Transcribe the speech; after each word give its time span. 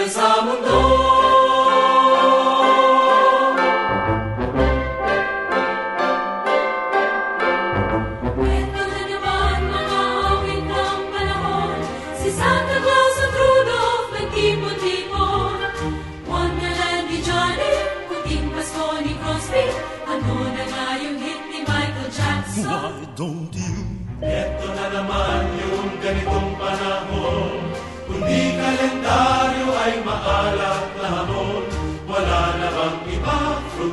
piensa 0.00 0.40
mundo. 0.42 0.99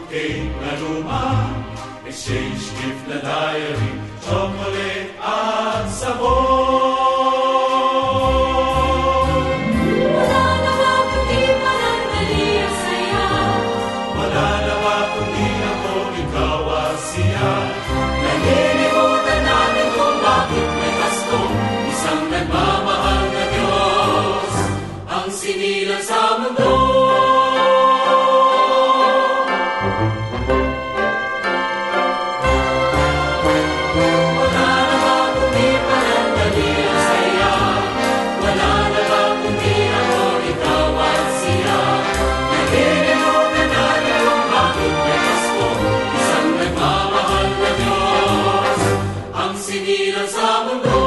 came 0.09 0.53
a 0.53 0.83
woman, 0.83 2.07
exchange 2.07 2.71
gift 2.79 3.07
and 3.09 3.21
diary, 3.21 3.91
chocolate 4.21 5.11
and 5.19 5.91
sabor. 5.91 6.56
Ang 49.87 49.95
sinilang 49.95 50.27
sa 50.27 50.67
mundo 50.67 51.06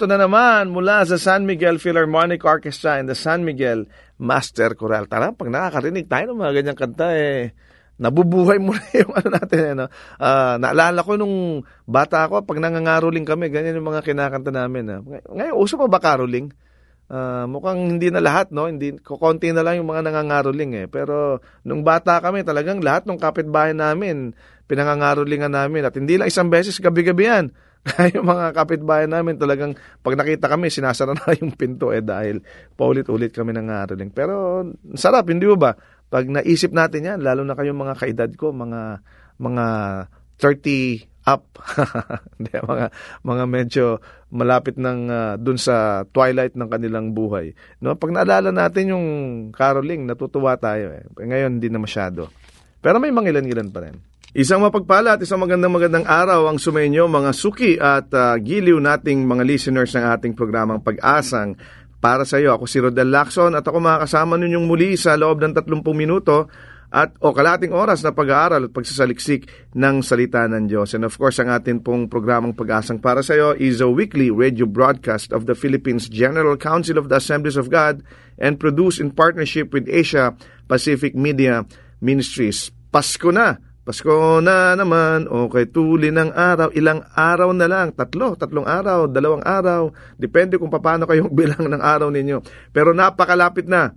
Heto 0.00 0.08
na 0.08 0.16
naman 0.16 0.72
mula 0.72 1.04
sa 1.04 1.20
San 1.20 1.44
Miguel 1.44 1.76
Philharmonic 1.76 2.40
Orchestra 2.40 2.96
and 2.96 3.04
the 3.04 3.12
San 3.12 3.44
Miguel 3.44 3.84
Master 4.16 4.72
Choral. 4.72 5.04
Tara, 5.04 5.36
pag 5.36 5.52
nakakarinig 5.52 6.08
tayo 6.08 6.32
ng 6.32 6.40
mga 6.40 6.52
ganyang 6.56 6.78
kanta, 6.80 7.12
eh, 7.12 7.52
nabubuhay 8.00 8.56
mo 8.64 8.72
na 8.72 8.80
yung 8.96 9.12
ano 9.12 9.28
natin. 9.28 9.62
Ano. 9.76 9.84
Ah, 10.16 10.56
naalala 10.56 11.04
ko 11.04 11.20
nung 11.20 11.68
bata 11.84 12.24
ako, 12.24 12.48
pag 12.48 12.64
nangangaroling 12.64 13.28
kami, 13.28 13.52
ganyan 13.52 13.76
yung 13.76 13.92
mga 13.92 14.00
kinakanta 14.00 14.48
namin. 14.48 14.88
Ah. 14.88 15.00
Ngay- 15.04 15.36
Ngayon, 15.36 15.56
uso 15.60 15.76
pa 15.76 15.84
ba 15.84 16.00
caroling? 16.00 16.48
Ah, 17.12 17.44
mukhang 17.44 18.00
hindi 18.00 18.08
na 18.08 18.24
lahat, 18.24 18.56
no? 18.56 18.72
Hindi, 18.72 18.96
kukonti 19.04 19.52
na 19.52 19.60
lang 19.60 19.84
yung 19.84 19.92
mga 19.92 20.08
nangangaroling 20.08 20.80
eh. 20.80 20.86
Pero 20.88 21.44
nung 21.60 21.84
bata 21.84 22.24
kami, 22.24 22.40
talagang 22.40 22.80
lahat 22.80 23.04
ng 23.04 23.20
kapitbahay 23.20 23.76
namin, 23.76 24.32
pinangangarolingan 24.64 25.52
namin. 25.52 25.84
At 25.84 25.92
hindi 25.92 26.16
lang 26.16 26.32
isang 26.32 26.48
beses, 26.48 26.80
gabi-gabi 26.80 27.28
yan. 27.28 27.46
Yung 28.16 28.28
mga 28.28 28.52
kapitbahay 28.52 29.08
namin 29.08 29.40
talagang 29.40 29.72
pag 30.04 30.14
nakita 30.16 30.52
kami, 30.52 30.68
sinasara 30.68 31.16
na 31.16 31.32
yung 31.32 31.56
pinto 31.56 31.90
eh 31.96 32.04
dahil 32.04 32.44
paulit-ulit 32.76 33.32
kami 33.32 33.56
nangaroling. 33.56 34.12
Pero 34.12 34.64
sarap, 34.92 35.32
hindi 35.32 35.48
ba? 35.56 35.72
Pag 36.10 36.28
naisip 36.28 36.74
natin 36.74 37.08
yan, 37.08 37.20
lalo 37.24 37.46
na 37.46 37.56
kayong 37.56 37.80
mga 37.80 37.94
kaedad 37.96 38.30
ko, 38.36 38.52
mga 38.52 39.00
mga 39.40 39.66
30 40.36 41.10
up. 41.28 41.44
Hindi, 42.40 42.50
mga 42.56 42.86
mga 43.22 43.44
medyo 43.44 43.84
malapit 44.32 44.80
ng 44.80 45.00
ah, 45.12 45.34
dun 45.36 45.60
sa 45.60 46.02
twilight 46.08 46.56
ng 46.56 46.68
kanilang 46.68 47.12
buhay. 47.12 47.52
No, 47.84 47.92
pag 47.94 48.10
naalala 48.16 48.48
natin 48.48 48.96
yung 48.96 49.06
caroling, 49.52 50.08
natutuwa 50.08 50.56
tayo 50.56 50.96
eh. 50.96 51.04
Ngayon 51.12 51.60
hindi 51.60 51.68
na 51.68 51.76
masyado. 51.76 52.32
Pero 52.80 52.96
may 52.96 53.12
mangilan-ilan 53.12 53.68
pa 53.68 53.84
rin. 53.84 54.09
Isang 54.30 54.62
mapagpala 54.62 55.18
at 55.18 55.26
isang 55.26 55.42
magandang 55.42 55.74
magandang 55.74 56.06
araw 56.06 56.46
ang 56.46 56.54
sumainyo 56.54 57.10
mga 57.10 57.34
suki 57.34 57.74
at 57.82 58.14
ah, 58.14 58.38
giliw 58.38 58.78
nating 58.78 59.26
mga 59.26 59.42
listeners 59.42 59.90
ng 59.98 60.06
ating 60.06 60.38
programang 60.38 60.86
Pag-asang 60.86 61.58
para 61.98 62.22
sa 62.22 62.38
iyo. 62.38 62.54
Ako 62.54 62.62
si 62.70 62.78
Rodel 62.78 63.10
Lacson 63.10 63.58
at 63.58 63.66
ako 63.66 63.82
makakasama 63.82 64.38
ninyong 64.38 64.70
muli 64.70 64.94
sa 64.94 65.18
loob 65.18 65.42
ng 65.42 65.50
30 65.50 65.82
minuto 65.98 66.46
at 66.94 67.10
o 67.18 67.34
kalating 67.34 67.74
oras 67.74 68.06
na 68.06 68.14
pag-aaral 68.14 68.70
at 68.70 68.74
pagsasaliksik 68.74 69.50
ng 69.74 69.98
salita 69.98 70.46
ng 70.46 70.70
Diyos. 70.70 70.94
And 70.94 71.02
of 71.10 71.18
course, 71.18 71.42
ang 71.42 71.50
atin 71.50 71.82
pong 71.82 72.06
programang 72.06 72.54
Pag-asang 72.54 73.02
para 73.02 73.26
sa 73.26 73.34
iyo 73.34 73.58
is 73.58 73.82
a 73.82 73.90
weekly 73.90 74.30
radio 74.30 74.62
broadcast 74.62 75.34
of 75.34 75.50
the 75.50 75.58
Philippines 75.58 76.06
General 76.06 76.54
Council 76.54 77.02
of 77.02 77.10
the 77.10 77.18
Assemblies 77.18 77.58
of 77.58 77.66
God 77.66 78.06
and 78.38 78.62
produced 78.62 79.02
in 79.02 79.10
partnership 79.10 79.74
with 79.74 79.90
Asia 79.90 80.38
Pacific 80.70 81.18
Media 81.18 81.66
Ministries. 81.98 82.70
Pasko 82.94 83.34
na! 83.34 83.69
Pasko 83.90 84.38
na 84.38 84.78
naman, 84.78 85.26
okay, 85.26 85.66
tuli 85.66 86.14
ng 86.14 86.30
araw, 86.30 86.70
ilang 86.78 87.02
araw 87.10 87.50
na 87.50 87.66
lang, 87.66 87.90
tatlo, 87.90 88.38
tatlong 88.38 88.62
araw, 88.62 89.10
dalawang 89.10 89.42
araw, 89.42 89.90
depende 90.14 90.62
kung 90.62 90.70
paano 90.70 91.10
kayong 91.10 91.34
bilang 91.42 91.66
ng 91.66 91.82
araw 91.82 92.06
ninyo. 92.06 92.38
Pero 92.70 92.94
napakalapit 92.94 93.66
na 93.66 93.90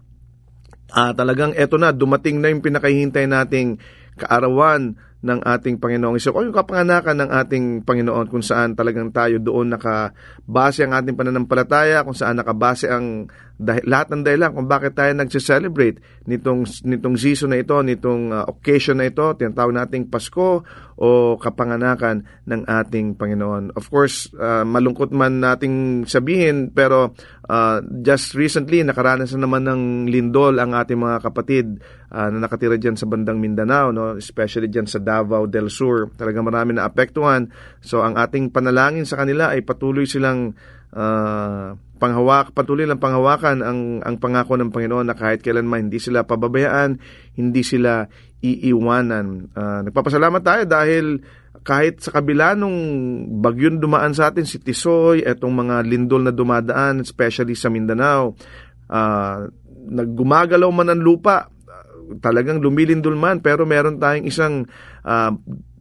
ah, 0.90 1.14
talagang 1.14 1.54
eto 1.54 1.78
na, 1.78 1.94
dumating 1.94 2.42
na 2.42 2.50
yung 2.50 2.66
pinakahihintay 2.66 3.30
nating 3.30 3.78
kaarawan 4.18 4.98
ng 5.24 5.40
ating 5.40 5.80
Panginoong 5.80 6.20
Iso. 6.20 6.36
O 6.36 6.44
yung 6.44 6.52
kapanganakan 6.52 7.24
ng 7.24 7.30
ating 7.32 7.66
Panginoon 7.88 8.28
kung 8.28 8.44
saan 8.44 8.76
talagang 8.76 9.10
tayo 9.16 9.40
doon 9.40 9.72
nakabase 9.72 10.84
ang 10.84 10.92
ating 11.00 11.16
pananampalataya, 11.16 12.04
kung 12.04 12.14
saan 12.14 12.44
nakabase 12.44 12.92
ang 12.92 13.32
dahil, 13.54 13.86
lahat 13.86 14.08
ng 14.12 14.24
dahilan 14.26 14.52
kung 14.52 14.68
bakit 14.68 14.98
tayo 14.98 15.14
nagse-celebrate 15.16 16.02
nitong, 16.28 16.66
nitong 16.84 17.16
season 17.16 17.54
na 17.56 17.62
ito, 17.62 17.78
nitong 17.80 18.34
uh, 18.34 18.44
occasion 18.50 19.00
na 19.00 19.08
ito, 19.08 19.24
tinatawag 19.38 19.72
nating 19.78 20.10
Pasko 20.10 20.66
o 20.98 21.08
kapanganakan 21.38 22.26
ng 22.50 22.62
ating 22.66 23.16
Panginoon. 23.16 23.78
Of 23.78 23.88
course, 23.94 24.34
uh, 24.36 24.66
malungkot 24.66 25.14
man 25.14 25.40
nating 25.40 26.06
sabihin, 26.10 26.74
pero 26.74 27.14
uh, 27.48 27.78
just 28.04 28.34
recently, 28.34 28.82
nakaranas 28.82 29.38
na 29.38 29.46
naman 29.46 29.70
ng 29.70 29.82
lindol 30.10 30.58
ang 30.58 30.74
ating 30.74 30.98
mga 30.98 31.18
kapatid 31.24 31.80
uh, 32.14 32.30
na 32.30 32.38
nakatira 32.46 32.78
dyan 32.78 32.94
sa 32.94 33.10
bandang 33.10 33.42
Mindanao, 33.42 33.90
no? 33.90 34.16
especially 34.16 34.70
dyan 34.70 34.86
sa 34.86 35.02
Davao 35.02 35.50
del 35.50 35.74
Sur. 35.74 36.14
Talaga 36.14 36.46
marami 36.46 36.78
na 36.78 36.86
apektuhan. 36.86 37.50
So, 37.82 38.06
ang 38.06 38.16
ating 38.16 38.54
panalangin 38.54 39.10
sa 39.10 39.18
kanila 39.18 39.52
ay 39.52 39.66
patuloy 39.66 40.06
silang 40.06 40.54
uh, 40.94 41.74
panghawak, 41.98 42.54
patuloy 42.54 42.86
lang 42.86 43.02
panghawakan 43.02 43.66
ang, 43.66 43.80
ang 44.06 44.16
pangako 44.22 44.60
ng 44.60 44.70
Panginoon 44.70 45.08
na 45.10 45.18
kahit 45.18 45.42
kailanman 45.42 45.90
hindi 45.90 45.98
sila 45.98 46.28
pababayaan, 46.28 47.02
hindi 47.40 47.62
sila 47.66 48.06
iiwanan. 48.44 49.56
Uh, 49.56 49.80
nagpapasalamat 49.90 50.42
tayo 50.44 50.64
dahil 50.68 51.06
kahit 51.64 52.04
sa 52.04 52.12
kabila 52.20 52.60
nung 52.60 52.76
bagyon 53.40 53.80
dumaan 53.80 54.12
sa 54.12 54.30
atin, 54.30 54.44
si 54.44 54.60
Tisoy, 54.60 55.24
etong 55.24 55.56
mga 55.64 55.88
lindol 55.88 56.28
na 56.28 56.36
dumadaan, 56.36 57.00
especially 57.00 57.56
sa 57.56 57.72
Mindanao, 57.72 58.36
uh, 58.92 59.48
naggumagalaw 59.88 60.68
man 60.76 60.92
ang 60.92 61.00
lupa, 61.00 61.53
talagang 62.20 62.62
lumilindol 62.62 63.16
man, 63.16 63.40
pero 63.40 63.64
meron 63.64 63.98
tayong 63.98 64.28
isang 64.28 64.68
uh, 65.08 65.32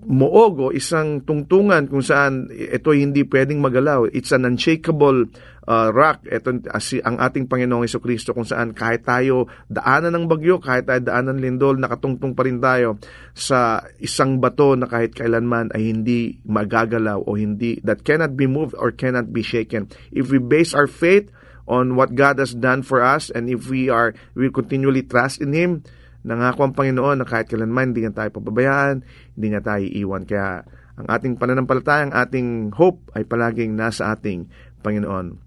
moog 0.02 0.55
o 0.58 0.67
isang 0.75 1.23
tungtungan 1.23 1.87
kung 1.87 2.02
saan 2.02 2.50
ito 2.50 2.90
hindi 2.90 3.23
pwedeng 3.23 3.62
magalaw. 3.62 4.11
It's 4.11 4.34
an 4.34 4.43
unshakable 4.43 5.31
uh, 5.67 5.88
rock. 5.94 6.26
Ito 6.26 6.67
ang 7.06 7.17
ating 7.23 7.46
Panginoong 7.46 7.87
Heso 7.87 8.02
Kristo 8.02 8.34
kung 8.34 8.46
saan 8.46 8.75
kahit 8.75 9.06
tayo 9.06 9.46
daanan 9.70 10.19
ng 10.19 10.26
bagyo, 10.26 10.58
kahit 10.58 10.90
tayo 10.90 11.02
daanan 11.06 11.38
ng 11.38 11.43
lindol, 11.43 11.79
nakatungtong 11.79 12.34
pa 12.34 12.43
rin 12.43 12.58
tayo 12.58 12.99
sa 13.32 13.87
isang 14.02 14.43
bato 14.43 14.75
na 14.75 14.90
kahit 14.90 15.14
kailanman 15.14 15.70
ay 15.70 15.94
hindi 15.94 16.43
magagalaw 16.46 17.23
o 17.23 17.38
hindi, 17.38 17.79
that 17.87 18.02
cannot 18.02 18.34
be 18.34 18.50
moved 18.50 18.75
or 18.75 18.90
cannot 18.90 19.31
be 19.31 19.46
shaken. 19.46 19.87
If 20.11 20.34
we 20.34 20.43
base 20.43 20.75
our 20.75 20.90
faith 20.90 21.31
on 21.70 21.94
what 21.94 22.19
God 22.19 22.43
has 22.43 22.58
done 22.58 22.82
for 22.82 22.99
us 22.99 23.31
and 23.31 23.46
if 23.46 23.70
we 23.70 23.87
are, 23.87 24.19
we 24.34 24.50
continually 24.50 25.06
trust 25.06 25.38
in 25.38 25.55
Him, 25.55 25.87
Nangako 26.22 26.70
ang 26.70 26.74
Panginoon 26.74 27.22
na 27.22 27.26
kahit 27.26 27.50
kailanman 27.50 27.90
hindi 27.90 28.06
niya 28.06 28.14
tayo 28.14 28.30
pababayaan, 28.38 29.02
hindi 29.34 29.46
niya 29.50 29.62
tayo 29.62 29.82
iwan. 29.82 30.22
Kaya 30.22 30.62
ang 30.94 31.06
ating 31.08 31.34
pananampalataya, 31.40 32.06
ang 32.06 32.14
ating 32.14 32.70
hope 32.78 33.10
ay 33.19 33.26
palaging 33.26 33.74
nasa 33.74 34.14
ating 34.14 34.46
Panginoon. 34.86 35.40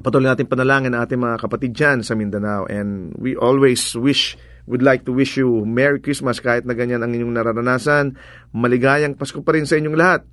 Patuloy 0.00 0.26
natin 0.26 0.50
panalangin 0.50 0.96
ang 0.96 1.06
ating 1.06 1.20
mga 1.20 1.36
kapatid 1.38 1.70
dyan 1.76 2.02
sa 2.02 2.18
Mindanao 2.18 2.66
and 2.66 3.14
we 3.20 3.38
always 3.38 3.94
wish 3.94 4.34
would 4.64 4.82
like 4.82 5.04
to 5.04 5.12
wish 5.12 5.36
you 5.36 5.62
Merry 5.68 6.00
Christmas 6.00 6.40
kahit 6.40 6.64
na 6.64 6.72
ganyan 6.72 7.04
ang 7.04 7.12
inyong 7.12 7.36
nararanasan. 7.36 8.16
Maligayang 8.56 9.14
Pasko 9.14 9.44
pa 9.44 9.52
rin 9.52 9.68
sa 9.68 9.76
inyong 9.76 9.98
lahat. 9.98 10.24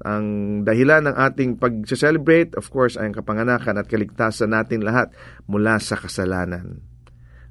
Ang 0.00 0.26
dahilan 0.64 1.12
ng 1.12 1.16
ating 1.28 1.60
pag-celebrate, 1.60 2.56
of 2.56 2.72
course, 2.72 2.96
ay 2.96 3.12
ang 3.12 3.14
kapanganakan 3.20 3.76
at 3.76 3.84
kaligtasan 3.84 4.56
natin 4.56 4.80
lahat 4.80 5.12
mula 5.44 5.76
sa 5.76 6.00
kasalanan. 6.00 6.80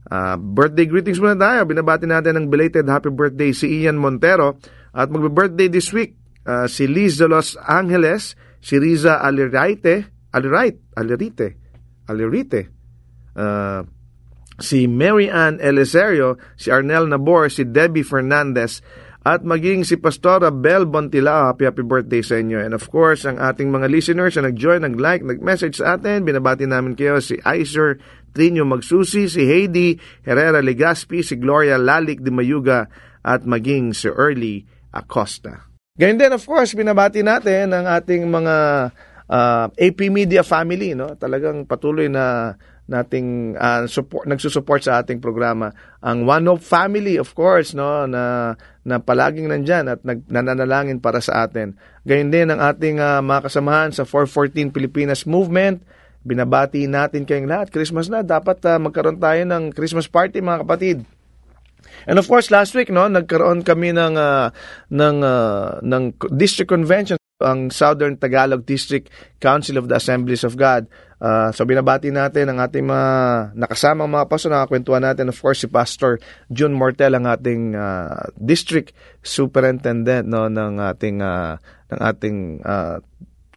Uh, 0.07 0.39
birthday 0.39 0.87
greetings 0.87 1.19
muna 1.19 1.35
tayo. 1.35 1.67
Binabati 1.67 2.07
natin 2.07 2.39
ng 2.39 2.47
belated 2.47 2.87
happy 2.87 3.11
birthday 3.11 3.51
si 3.51 3.83
Ian 3.83 3.99
Montero. 3.99 4.55
At 4.95 5.11
magbe-birthday 5.11 5.69
this 5.69 5.93
week 5.93 6.17
uh, 6.49 6.65
si 6.65 6.87
Liz 6.89 7.17
de 7.21 7.27
Los 7.27 7.53
Angeles, 7.61 8.33
si 8.57 8.81
Riza 8.81 9.21
Alirite, 9.21 10.09
Alirite, 10.33 10.81
Alirite, 10.97 11.47
Alirite, 12.09 12.61
uh, 13.37 13.85
si 14.59 14.89
Mary 14.89 15.29
Ann 15.29 15.61
Eliserio, 15.61 16.41
si 16.57 16.73
Arnel 16.73 17.07
Nabor, 17.07 17.53
si 17.53 17.63
Debbie 17.63 18.03
Fernandez, 18.03 18.81
at 19.19 19.43
maging 19.43 19.83
si 19.83 19.99
Pastora 19.99 20.47
Bel 20.49 20.87
Bontilao. 20.87 21.51
Happy, 21.51 21.67
happy 21.67 21.83
birthday 21.83 22.23
sa 22.23 22.39
inyo. 22.39 22.63
And 22.63 22.71
of 22.71 22.87
course, 22.87 23.27
ang 23.27 23.35
ating 23.35 23.67
mga 23.67 23.91
listeners 23.91 24.39
na 24.39 24.47
nag-join, 24.47 24.81
nag-like, 24.81 25.27
nag-message 25.27 25.83
sa 25.83 25.99
atin, 25.99 26.23
binabati 26.23 26.63
namin 26.65 26.95
kayo 26.95 27.19
si 27.19 27.35
Iser 27.43 27.99
Trino 28.31 28.65
Magsusi, 28.65 29.27
si 29.27 29.41
Heidi 29.43 29.97
Herrera 30.25 30.63
Legaspi, 30.63 31.21
si 31.21 31.35
Gloria 31.35 31.77
Lalik 31.77 32.21
de 32.23 32.31
Mayuga, 32.31 32.87
at 33.25 33.43
maging 33.43 33.91
si 33.91 34.07
Early 34.07 34.63
Acosta. 34.95 35.69
Ganyan 35.99 36.17
din, 36.17 36.31
of 36.31 36.43
course, 36.47 36.71
binabati 36.71 37.19
natin 37.19 37.75
ang 37.75 37.83
ating 37.83 38.23
mga 38.23 38.55
uh, 39.27 39.65
AP 39.69 40.07
Media 40.07 40.47
family, 40.47 40.95
no? 40.95 41.13
Talagang 41.19 41.67
patuloy 41.67 42.07
na 42.07 42.55
nating 42.89 43.53
uh, 43.53 43.85
support 43.85 44.25
nagsusupport 44.25 44.81
sa 44.81 45.05
ating 45.05 45.21
programa 45.21 45.69
ang 46.01 46.25
One 46.25 46.49
Hope 46.49 46.65
family 46.65 47.21
of 47.21 47.37
course 47.37 47.77
no 47.77 48.09
na 48.09 48.57
na 48.81 48.97
palaging 48.97 49.45
nandiyan 49.45 49.85
at 49.93 50.01
nag, 50.01 50.25
nananalangin 50.25 50.97
para 50.97 51.21
sa 51.21 51.45
atin. 51.45 51.77
Gayun 52.09 52.33
din 52.33 52.49
ang 52.49 52.57
ating 52.57 52.97
uh, 52.97 53.21
mga 53.21 53.45
kasamahan 53.45 53.93
sa 53.93 54.09
414 54.09 54.73
Pilipinas 54.73 55.29
Movement 55.29 55.85
Binabati 56.23 56.85
natin 56.85 57.23
kayong 57.23 57.47
lahat. 57.47 57.71
Christmas 57.71 58.11
na, 58.11 58.25
dapat 58.25 58.59
uh, 58.67 58.77
magkaroon 58.77 59.19
tayo 59.19 59.41
ng 59.47 59.71
Christmas 59.71 60.11
party 60.11 60.43
mga 60.43 60.67
kapatid. 60.67 60.97
And 62.05 62.19
of 62.19 62.27
course, 62.27 62.51
last 62.51 62.75
week, 62.75 62.91
no, 62.91 63.07
nagkaroon 63.07 63.63
kami 63.63 63.95
ng, 63.95 64.19
uh, 64.19 64.51
ng, 64.91 65.17
uh, 65.23 65.79
ng 65.83 66.03
district 66.35 66.69
convention 66.69 67.19
ang 67.39 67.71
Southern 67.71 68.19
Tagalog 68.19 68.67
District 68.67 69.07
Council 69.39 69.79
of 69.79 69.87
the 69.87 69.95
Assemblies 69.95 70.43
of 70.43 70.59
God. 70.59 70.91
Uh, 71.19 71.51
so 71.55 71.63
binabati 71.63 72.11
natin 72.11 72.51
ang 72.51 72.59
ating 72.59 72.83
mga 72.83 73.09
nakasamang 73.55 74.11
mga 74.11 74.27
pastor, 74.27 74.51
nakakwentuhan 74.51 75.03
natin 75.03 75.31
of 75.31 75.39
course 75.39 75.63
si 75.63 75.67
Pastor 75.71 76.19
June 76.51 76.75
Mortel 76.75 77.15
ang 77.15 77.27
ating 77.27 77.75
uh, 77.75 78.27
district 78.35 78.95
superintendent 79.23 80.27
no 80.27 80.47
ng 80.47 80.79
ating 80.79 81.19
uh, 81.19 81.59
ng 81.91 81.99
ating 81.99 82.37
uh, 82.63 83.03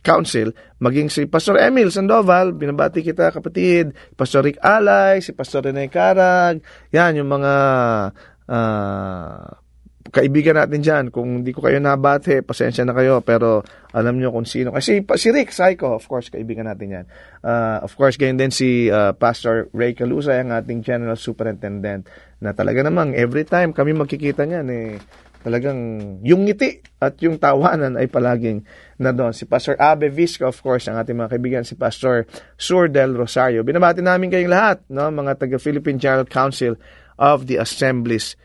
Council, 0.02 0.50
maging 0.82 1.08
si 1.08 1.30
Pastor 1.30 1.62
Emil 1.62 1.94
Sandoval, 1.94 2.52
binabati 2.58 3.06
kita 3.06 3.30
kapatid, 3.30 3.94
Pastor 4.18 4.42
Rick 4.42 4.58
Alay, 4.58 5.22
si 5.22 5.30
Pastor 5.30 5.70
Rene 5.70 5.86
Carag, 5.86 6.58
yan 6.90 7.22
yung 7.22 7.30
mga 7.30 7.54
uh, 8.50 9.46
kaibigan 10.10 10.58
natin 10.58 10.82
dyan. 10.82 11.04
Kung 11.14 11.40
hindi 11.40 11.54
ko 11.54 11.62
kayo 11.62 11.78
nabate, 11.78 12.42
pasensya 12.42 12.82
na 12.82 12.92
kayo, 12.92 13.22
pero 13.22 13.62
alam 13.94 14.18
nyo 14.18 14.34
kung 14.34 14.44
sino. 14.44 14.74
Kasi 14.74 15.06
si 15.16 15.28
Rick 15.30 15.54
Psycho, 15.54 15.94
of 15.94 16.04
course, 16.10 16.28
kaibigan 16.28 16.66
natin 16.66 16.88
yan. 16.90 17.06
Uh, 17.40 17.80
of 17.86 17.94
course, 17.94 18.18
ganyan 18.18 18.42
din 18.42 18.52
si 18.52 18.90
uh, 18.90 19.14
Pastor 19.14 19.70
Ray 19.70 19.94
Calusay, 19.94 20.42
ang 20.42 20.50
ating 20.50 20.82
General 20.82 21.16
Superintendent, 21.16 22.10
na 22.42 22.50
talaga 22.52 22.82
namang 22.82 23.14
every 23.14 23.46
time 23.46 23.70
kami 23.70 23.94
magkikita 23.94 24.42
niyan, 24.42 24.66
eh, 24.68 24.98
talagang 25.42 25.78
yung 26.22 26.46
ngiti 26.46 26.80
at 27.02 27.18
yung 27.18 27.36
tawanan 27.36 27.98
ay 27.98 28.06
palaging 28.06 28.62
na 28.96 29.10
doon. 29.10 29.34
Si 29.34 29.44
Pastor 29.44 29.74
Abe 29.76 30.08
Visco, 30.08 30.46
of 30.46 30.58
course, 30.62 30.86
ang 30.86 31.02
ating 31.02 31.18
mga 31.18 31.36
kaibigan, 31.36 31.62
si 31.66 31.74
Pastor 31.74 32.24
Sur 32.54 32.86
del 32.88 33.18
Rosario. 33.18 33.66
Binabati 33.66 34.00
namin 34.00 34.30
kayong 34.30 34.52
lahat, 34.54 34.78
no, 34.88 35.10
mga 35.10 35.36
taga-Philippine 35.36 35.98
General 35.98 36.26
Council 36.26 36.78
of 37.18 37.50
the 37.50 37.58
Assemblies. 37.58 38.38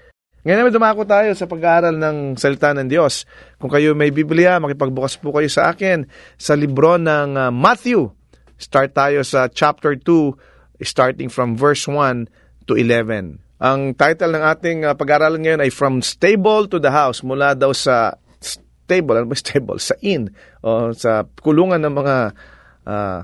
Ngayon 0.47 0.63
naman 0.63 0.73
dumako 0.73 1.03
tayo 1.03 1.29
sa 1.35 1.43
pag-aaral 1.43 1.95
ng 1.99 2.39
salita 2.39 2.71
ng 2.71 2.87
Diyos. 2.87 3.27
Kung 3.59 3.67
kayo 3.67 3.91
may 3.93 4.15
Biblia, 4.15 4.57
makipagbukas 4.63 5.19
po 5.19 5.35
kayo 5.35 5.51
sa 5.51 5.75
akin 5.75 6.07
sa 6.39 6.55
libro 6.55 6.95
ng 6.95 7.35
uh, 7.35 7.51
Matthew. 7.51 8.09
Start 8.57 8.95
tayo 8.95 9.21
sa 9.27 9.51
chapter 9.51 9.93
2, 9.99 10.81
starting 10.81 11.27
from 11.27 11.59
verse 11.59 11.85
1 11.85 12.31
to 12.63 12.79
11. 12.79 13.46
Ang 13.57 13.97
title 13.97 14.37
ng 14.37 14.43
ating 14.53 14.79
uh, 14.85 14.93
pag-aaralan 14.93 15.41
ngayon 15.41 15.61
ay 15.65 15.73
From 15.73 16.05
Stable 16.05 16.69
to 16.69 16.77
the 16.77 16.93
House, 16.93 17.25
mula 17.25 17.57
daw 17.57 17.73
sa 17.73 18.13
stable, 18.37 19.17
ano 19.17 19.33
ba 19.33 19.37
stable? 19.37 19.81
Sa 19.81 19.97
inn, 20.05 20.29
o 20.61 20.93
sa 20.93 21.25
kulungan 21.41 21.81
ng 21.81 21.93
mga 21.97 22.15
uh, 22.85 23.19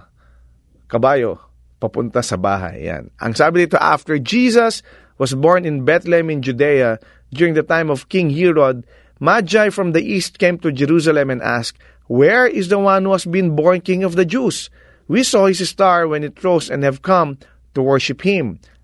kabayo, 0.89 1.37
papunta 1.77 2.25
sa 2.25 2.33
bahay. 2.33 2.89
Yan. 2.89 3.13
Ang 3.21 3.37
sabi 3.37 3.69
dito, 3.69 3.77
after 3.77 4.17
Jesus 4.17 4.81
was 5.21 5.37
born 5.37 5.69
in 5.69 5.85
Bethlehem 5.85 6.33
in 6.33 6.41
Judea 6.41 6.97
during 7.29 7.53
the 7.53 7.61
time 7.61 7.93
of 7.93 8.09
King 8.09 8.33
Herod, 8.33 8.89
Magi 9.21 9.69
from 9.69 9.93
the 9.93 10.01
east 10.01 10.41
came 10.41 10.57
to 10.59 10.73
Jerusalem 10.73 11.29
and 11.29 11.45
asked, 11.45 11.77
Where 12.09 12.49
is 12.49 12.73
the 12.73 12.81
one 12.81 13.05
who 13.05 13.13
has 13.13 13.29
been 13.29 13.55
born 13.55 13.85
King 13.85 14.03
of 14.03 14.17
the 14.17 14.25
Jews? 14.25 14.73
We 15.05 15.21
saw 15.21 15.45
his 15.45 15.61
star 15.69 16.09
when 16.09 16.25
it 16.25 16.41
rose 16.43 16.73
and 16.73 16.81
have 16.81 17.05
come 17.05 17.37
to 17.77 17.85
worship 17.85 18.25
him. 18.25 18.59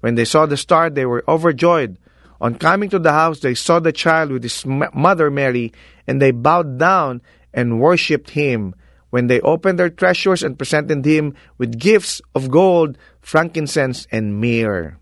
When 0.00 0.14
they 0.14 0.24
saw 0.24 0.46
the 0.46 0.56
star, 0.56 0.90
they 0.90 1.06
were 1.06 1.24
overjoyed. 1.28 1.96
On 2.40 2.54
coming 2.54 2.88
to 2.90 2.98
the 2.98 3.12
house, 3.12 3.40
they 3.40 3.54
saw 3.54 3.80
the 3.80 3.92
child 3.92 4.32
with 4.32 4.42
his 4.42 4.64
mother 4.66 5.30
Mary, 5.30 5.72
and 6.06 6.20
they 6.20 6.30
bowed 6.30 6.78
down 6.78 7.20
and 7.52 7.80
worshipped 7.80 8.30
him. 8.30 8.74
When 9.10 9.26
they 9.26 9.40
opened 9.40 9.78
their 9.78 9.90
treasures 9.90 10.42
and 10.42 10.56
presented 10.56 11.04
him 11.04 11.34
with 11.58 11.78
gifts 11.78 12.22
of 12.34 12.50
gold, 12.50 12.96
frankincense, 13.20 14.06
and 14.10 14.40
myrrh. 14.40 14.96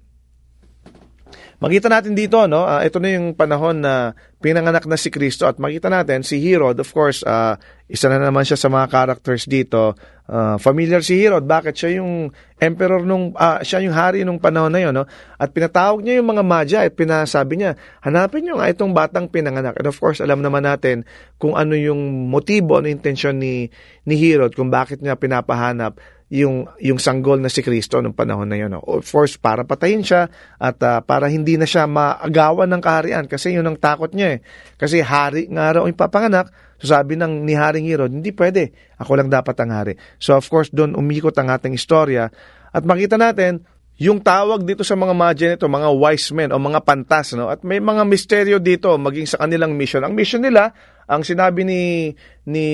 Makita 1.58 1.90
natin 1.90 2.14
dito, 2.14 2.38
no? 2.46 2.62
Uh, 2.62 2.86
ito 2.86 3.02
na 3.02 3.18
yung 3.18 3.34
panahon 3.34 3.82
na 3.82 4.14
pinanganak 4.38 4.86
na 4.86 4.94
si 4.94 5.10
Kristo 5.10 5.42
at 5.42 5.58
makita 5.58 5.90
natin 5.90 6.22
si 6.22 6.38
Herod, 6.38 6.78
of 6.78 6.86
course, 6.94 7.26
uh, 7.26 7.58
isa 7.90 8.06
na 8.06 8.22
naman 8.22 8.46
siya 8.46 8.54
sa 8.54 8.70
mga 8.70 8.86
characters 8.86 9.42
dito. 9.50 9.98
Uh, 10.30 10.54
familiar 10.62 11.02
si 11.02 11.18
Herod, 11.18 11.50
bakit 11.50 11.74
siya 11.74 11.98
yung 11.98 12.30
emperor 12.62 13.02
nung 13.02 13.34
uh, 13.34 13.58
siya 13.58 13.82
yung 13.82 13.90
hari 13.90 14.22
nung 14.22 14.38
panahon 14.38 14.70
na 14.70 14.86
'yon, 14.86 14.94
no? 14.94 15.10
At 15.34 15.50
pinatawag 15.50 16.06
niya 16.06 16.22
yung 16.22 16.30
mga 16.30 16.44
magi 16.46 16.78
at 16.78 16.94
pinasabi 16.94 17.58
niya, 17.58 17.74
hanapin 18.06 18.46
niyo 18.46 18.62
nga 18.62 18.70
itong 18.70 18.94
batang 18.94 19.26
pinanganak. 19.26 19.74
And 19.82 19.90
of 19.90 19.98
course, 19.98 20.22
alam 20.22 20.38
naman 20.38 20.62
natin 20.62 21.10
kung 21.42 21.58
ano 21.58 21.74
yung 21.74 22.30
motibo, 22.30 22.78
ano 22.78 22.86
yung 22.86 23.02
intensyon 23.02 23.42
ni 23.42 23.66
ni 24.06 24.14
Herod 24.14 24.54
kung 24.54 24.70
bakit 24.70 25.02
niya 25.02 25.18
pinapahanap 25.18 25.98
yung 26.28 26.68
yung 26.76 27.00
sanggol 27.00 27.40
na 27.40 27.48
si 27.48 27.64
Kristo 27.64 28.04
nung 28.04 28.12
panahon 28.12 28.44
na 28.44 28.60
yun. 28.60 28.68
No? 28.76 28.84
Of 28.84 29.08
course, 29.08 29.40
para 29.40 29.64
patayin 29.64 30.04
siya 30.04 30.28
at 30.60 30.76
uh, 30.84 31.00
para 31.00 31.32
hindi 31.32 31.56
na 31.56 31.64
siya 31.64 31.88
maagawan 31.88 32.68
ng 32.68 32.82
kaharian 32.84 33.24
kasi 33.24 33.56
yun 33.56 33.64
ang 33.64 33.80
takot 33.80 34.12
niya 34.12 34.36
eh. 34.36 34.40
Kasi 34.76 35.00
hari 35.00 35.48
nga 35.48 35.80
raw 35.80 35.88
yung 35.88 35.96
papanganak, 35.96 36.52
so 36.76 36.92
sabi 36.92 37.16
ng 37.16 37.48
ni 37.48 37.56
Haring 37.56 37.88
Herod, 37.88 38.12
hindi 38.12 38.36
pwede, 38.36 38.76
ako 39.00 39.16
lang 39.16 39.32
dapat 39.32 39.56
ang 39.64 39.72
hari. 39.72 39.96
So 40.20 40.36
of 40.36 40.44
course, 40.52 40.68
doon 40.68 40.92
umikot 40.92 41.32
ang 41.40 41.48
ating 41.48 41.72
istorya 41.72 42.28
at 42.68 42.82
makita 42.84 43.16
natin 43.16 43.64
yung 43.98 44.22
tawag 44.22 44.62
dito 44.62 44.86
sa 44.86 44.94
mga 44.94 45.10
magi 45.10 45.44
nito, 45.50 45.66
mga 45.66 45.90
wise 45.90 46.30
men 46.30 46.54
o 46.54 46.60
mga 46.60 46.86
pantas, 46.86 47.34
no? 47.34 47.50
At 47.50 47.66
may 47.66 47.82
mga 47.82 48.06
misteryo 48.06 48.56
dito 48.62 48.94
maging 48.94 49.26
sa 49.26 49.42
kanilang 49.42 49.74
mission. 49.74 50.06
Ang 50.06 50.14
mission 50.14 50.38
nila, 50.38 50.70
ang 51.08 51.24
sinabi 51.24 51.64
ni 51.64 52.12
ni 52.44 52.66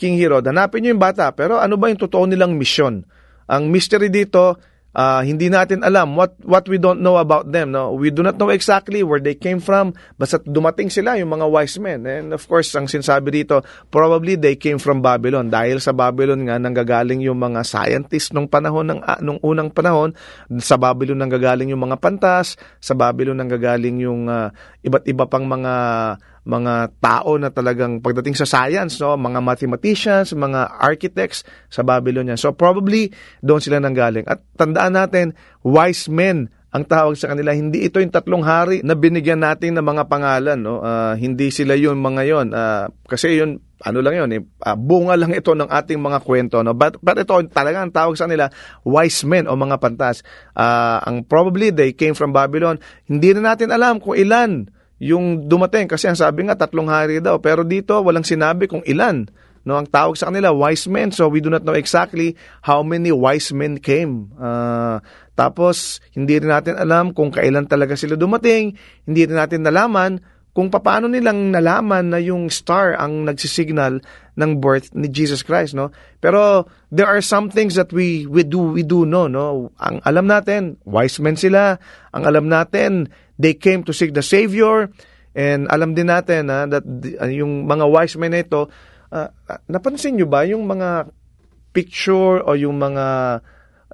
King 0.00 0.16
Herod, 0.16 0.48
hanapin 0.48 0.82
niyo 0.82 0.96
yung 0.96 1.04
bata, 1.04 1.28
pero 1.36 1.60
ano 1.60 1.76
ba 1.76 1.92
yung 1.92 2.00
totoo 2.00 2.24
nilang 2.24 2.56
mission? 2.56 3.04
Ang 3.52 3.68
mystery 3.68 4.08
dito, 4.08 4.56
uh, 4.96 5.20
hindi 5.24 5.48
natin 5.48 5.80
alam 5.82 6.14
what 6.16 6.36
what 6.44 6.64
we 6.68 6.76
don't 6.76 7.00
know 7.00 7.16
about 7.16 7.48
them 7.50 7.72
no? 7.72 7.92
We 7.96 8.12
do 8.12 8.20
not 8.24 8.36
know 8.36 8.52
exactly 8.52 9.00
where 9.02 9.20
they 9.20 9.36
came 9.36 9.58
from 9.58 9.96
basta 10.20 10.40
dumating 10.44 10.92
sila 10.92 11.16
yung 11.18 11.32
mga 11.32 11.46
wise 11.48 11.76
men. 11.80 12.04
And 12.04 12.32
of 12.32 12.44
course 12.46 12.72
ang 12.76 12.88
sinasabi 12.88 13.32
dito 13.32 13.64
probably 13.88 14.36
they 14.36 14.56
came 14.56 14.76
from 14.76 15.00
Babylon. 15.00 15.48
Dahil 15.48 15.80
sa 15.80 15.96
Babylon 15.96 16.44
nga 16.48 16.60
nanggagaling 16.60 17.24
yung 17.24 17.40
mga 17.40 17.64
scientists 17.64 18.32
nung 18.32 18.48
panahon 18.48 18.88
ng 18.92 19.00
uh, 19.02 19.20
nung 19.24 19.40
unang 19.40 19.72
panahon. 19.72 20.14
Sa 20.60 20.76
Babylon 20.76 21.20
nanggagaling 21.20 21.72
yung 21.72 21.82
mga 21.82 21.98
pantas 21.98 22.56
sa 22.78 22.92
Babylon 22.92 23.40
nanggagaling 23.40 24.04
yung 24.04 24.28
uh, 24.28 24.52
iba't 24.84 25.04
iba 25.08 25.24
pang 25.26 25.44
mga 25.48 25.72
mga 26.42 26.90
tao 26.98 27.38
na 27.38 27.54
talagang 27.54 28.02
pagdating 28.02 28.34
sa 28.34 28.46
science, 28.46 28.98
no, 28.98 29.14
mga 29.14 29.38
mathematicians, 29.38 30.34
mga 30.34 30.74
architects 30.82 31.46
sa 31.70 31.86
Babylon 31.86 32.34
yan. 32.34 32.40
So 32.40 32.50
probably 32.50 33.14
doon 33.38 33.62
sila 33.62 33.78
nanggaling. 33.78 34.26
At 34.26 34.42
tandaan 34.58 34.98
natin, 34.98 35.26
wise 35.62 36.10
men 36.10 36.50
ang 36.72 36.88
tawag 36.88 37.20
sa 37.20 37.30
kanila. 37.30 37.52
Hindi 37.52 37.84
ito 37.84 38.00
yung 38.00 38.10
tatlong 38.10 38.42
hari 38.42 38.80
na 38.80 38.96
binigyan 38.96 39.44
natin 39.44 39.76
ng 39.76 39.84
mga 39.84 40.08
pangalan. 40.08 40.58
No? 40.58 40.80
Uh, 40.80 41.14
hindi 41.20 41.52
sila 41.52 41.76
yun 41.76 42.00
mga 42.00 42.22
yon. 42.24 42.46
Uh, 42.56 42.88
kasi 43.04 43.36
yun, 43.36 43.60
ano 43.82 43.98
lang 44.00 44.14
yun, 44.16 44.30
eh, 44.32 44.40
uh, 44.40 44.78
bunga 44.78 45.18
lang 45.18 45.36
ito 45.36 45.52
ng 45.52 45.68
ating 45.68 46.00
mga 46.00 46.24
kwento. 46.24 46.64
No? 46.64 46.72
But, 46.72 46.96
but 47.04 47.20
ito 47.20 47.36
talaga 47.52 47.84
ang 47.84 47.92
tawag 47.92 48.16
sa 48.16 48.24
kanila, 48.24 48.48
wise 48.88 49.20
men 49.28 49.46
o 49.46 49.54
mga 49.54 49.78
pantas. 49.78 50.24
Uh, 50.56 50.96
ang 51.04 51.28
probably 51.28 51.68
they 51.70 51.92
came 51.92 52.16
from 52.16 52.32
Babylon. 52.32 52.80
Hindi 53.04 53.36
na 53.36 53.52
natin 53.52 53.68
alam 53.68 54.00
kung 54.00 54.16
ilan 54.16 54.72
yung 55.02 55.50
dumating 55.50 55.90
kasi 55.90 56.06
ang 56.06 56.14
sabi 56.14 56.46
nga 56.46 56.54
tatlong 56.54 56.86
hari 56.86 57.18
daw. 57.18 57.42
Pero 57.42 57.66
dito 57.66 57.98
walang 57.98 58.22
sinabi 58.22 58.70
kung 58.70 58.86
ilan 58.86 59.26
no? 59.66 59.78
Ang 59.78 59.88
tawag 59.90 60.18
sa 60.18 60.30
kanila 60.30 60.54
wise 60.54 60.86
men. 60.90 61.10
So 61.10 61.30
we 61.30 61.42
do 61.42 61.50
not 61.50 61.66
know 61.66 61.74
exactly 61.74 62.38
how 62.62 62.82
many 62.82 63.10
wise 63.10 63.50
men 63.54 63.78
came. 63.78 64.30
Uh, 64.38 65.02
tapos 65.34 66.02
hindi 66.14 66.38
rin 66.38 66.50
natin 66.50 66.78
alam 66.78 67.10
kung 67.14 67.34
kailan 67.34 67.66
talaga 67.66 67.98
sila 67.98 68.18
dumating. 68.18 68.78
Hindi 69.06 69.26
rin 69.26 69.38
natin 69.38 69.66
nalaman 69.66 70.22
kung 70.52 70.68
paano 70.68 71.08
nilang 71.08 71.48
nalaman 71.48 72.12
na 72.12 72.20
yung 72.20 72.52
star 72.52 72.92
ang 73.00 73.24
nagsisignal 73.24 74.04
ng 74.32 74.64
birth 74.64 74.96
ni 74.96 75.12
Jesus 75.12 75.44
Christ 75.44 75.76
no? 75.76 75.92
Pero 76.22 76.64
there 76.88 77.08
are 77.08 77.20
some 77.20 77.52
things 77.52 77.76
that 77.76 77.92
we 77.92 78.24
we 78.24 78.46
do 78.46 78.72
we 78.72 78.80
do 78.80 79.04
know 79.04 79.28
no? 79.28 79.72
Ang 79.76 80.00
alam 80.04 80.24
natin 80.28 80.80
wise 80.88 81.20
men 81.20 81.36
sila. 81.36 81.76
Ang 82.16 82.24
alam 82.24 82.48
natin 82.48 83.12
They 83.42 83.58
came 83.58 83.82
to 83.90 83.92
seek 83.92 84.14
the 84.14 84.22
Savior. 84.22 84.86
And 85.34 85.66
alam 85.66 85.98
din 85.98 86.06
natin 86.06 86.46
ha, 86.52 86.68
that 86.70 86.86
uh, 86.86 87.26
yung 87.26 87.66
mga 87.66 87.84
wise 87.90 88.14
men 88.14 88.38
ito, 88.38 88.70
uh, 89.10 89.28
napansin 89.66 90.14
nyo 90.14 90.30
ba 90.30 90.46
yung 90.46 90.68
mga 90.68 91.10
picture 91.74 92.44
o 92.44 92.52
yung 92.54 92.76
mga 92.76 93.40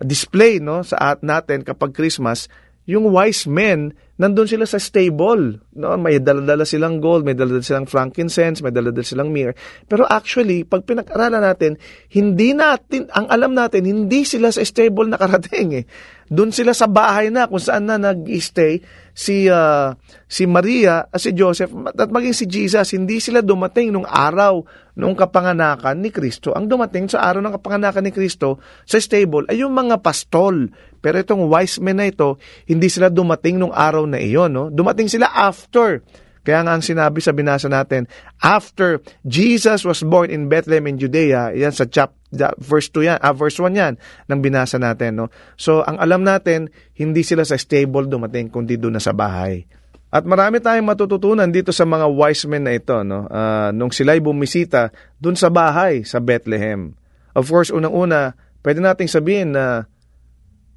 display 0.03 0.59
no 0.59 0.83
sa 0.83 1.15
at 1.15 1.23
natin 1.23 1.63
kapag 1.63 1.95
Christmas, 1.95 2.51
yung 2.89 3.13
wise 3.13 3.45
men, 3.45 3.93
nandun 4.17 4.49
sila 4.49 4.65
sa 4.65 4.81
stable. 4.81 5.61
No? 5.77 5.93
May 6.01 6.25
daladala 6.25 6.65
silang 6.65 7.05
gold, 7.05 7.29
may 7.29 7.37
daladala 7.37 7.61
silang 7.61 7.85
frankincense, 7.85 8.65
may 8.65 8.73
daladala 8.73 9.05
silang 9.05 9.29
myrrh. 9.29 9.53
Pero 9.85 10.09
actually, 10.09 10.65
pag 10.65 10.89
pinag-aralan 10.89 11.45
natin, 11.45 11.77
hindi 12.17 12.57
natin, 12.57 13.13
ang 13.13 13.29
alam 13.29 13.53
natin, 13.53 13.85
hindi 13.85 14.25
sila 14.25 14.49
sa 14.49 14.65
stable 14.65 15.05
nakarating 15.13 15.69
eh. 15.77 15.85
Doon 16.29 16.53
sila 16.53 16.77
sa 16.77 16.85
bahay 16.89 17.33
na 17.33 17.49
kung 17.49 17.61
saan 17.61 17.89
na 17.89 17.97
nag-stay 17.97 18.85
si 19.17 19.49
uh, 19.49 19.97
si 20.29 20.45
Maria 20.45 21.09
at 21.09 21.19
si 21.19 21.33
Joseph 21.35 21.73
at 21.73 22.09
maging 22.13 22.37
si 22.37 22.45
Jesus 22.47 22.95
hindi 22.95 23.19
sila 23.19 23.41
dumating 23.41 23.91
nung 23.91 24.07
araw 24.07 24.63
nung 24.95 25.17
kapanganakan 25.17 25.99
ni 25.99 26.13
Kristo. 26.13 26.53
Ang 26.53 26.69
dumating 26.69 27.09
sa 27.09 27.25
araw 27.25 27.41
ng 27.43 27.55
kapanganakan 27.59 28.05
ni 28.05 28.13
Kristo 28.13 28.61
sa 28.85 29.01
stable 29.01 29.49
ay 29.49 29.65
yung 29.65 29.73
mga 29.73 30.05
pastol. 30.05 30.69
Pero 30.99 31.17
itong 31.23 31.47
wise 31.47 31.79
men 31.79 32.03
na 32.03 32.11
ito, 32.11 32.37
hindi 32.67 32.91
sila 32.91 33.07
dumating 33.07 33.57
nung 33.63 33.71
araw 33.71 34.03
na 34.05 34.19
iyon. 34.19 34.51
No? 34.51 34.65
Dumating 34.69 35.07
sila 35.07 35.31
after 35.31 36.03
kaya 36.49 36.65
nga 36.65 36.81
ang 36.81 36.81
sinabi 36.81 37.21
sa 37.21 37.37
binasa 37.37 37.69
natin, 37.69 38.09
after 38.41 39.05
Jesus 39.21 39.85
was 39.85 40.01
born 40.01 40.33
in 40.33 40.49
Bethlehem 40.49 40.89
in 40.89 40.97
Judea, 40.97 41.53
yan 41.53 41.77
sa 41.77 41.85
chap, 41.85 42.17
verse 42.61 42.93
2 42.93 43.09
yan, 43.09 43.19
ah, 43.21 43.33
verse 43.33 43.57
1 43.57 43.73
yan, 43.73 43.95
ng 44.29 44.41
binasa 44.41 44.77
natin. 44.77 45.25
No? 45.25 45.27
So, 45.57 45.81
ang 45.85 45.97
alam 45.97 46.25
natin, 46.25 46.69
hindi 46.97 47.25
sila 47.25 47.45
sa 47.45 47.57
stable 47.57 48.09
dumating, 48.09 48.53
kundi 48.53 48.77
doon 48.77 49.01
na 49.01 49.03
sa 49.03 49.17
bahay. 49.17 49.65
At 50.09 50.25
marami 50.25 50.57
tayong 50.61 50.89
matututunan 50.89 51.53
dito 51.53 51.69
sa 51.69 51.85
mga 51.85 52.09
wise 52.09 52.49
men 52.49 52.65
na 52.65 52.73
ito, 52.73 52.97
no? 53.05 53.29
Uh, 53.29 53.69
nung 53.77 53.93
sila'y 53.93 54.25
bumisita 54.25 54.89
doon 55.21 55.37
sa 55.37 55.53
bahay 55.53 56.01
sa 56.01 56.17
Bethlehem. 56.17 56.97
Of 57.37 57.53
course, 57.53 57.69
unang-una, 57.69 58.33
pwede 58.65 58.81
nating 58.81 59.13
sabihin 59.13 59.53
na 59.53 59.85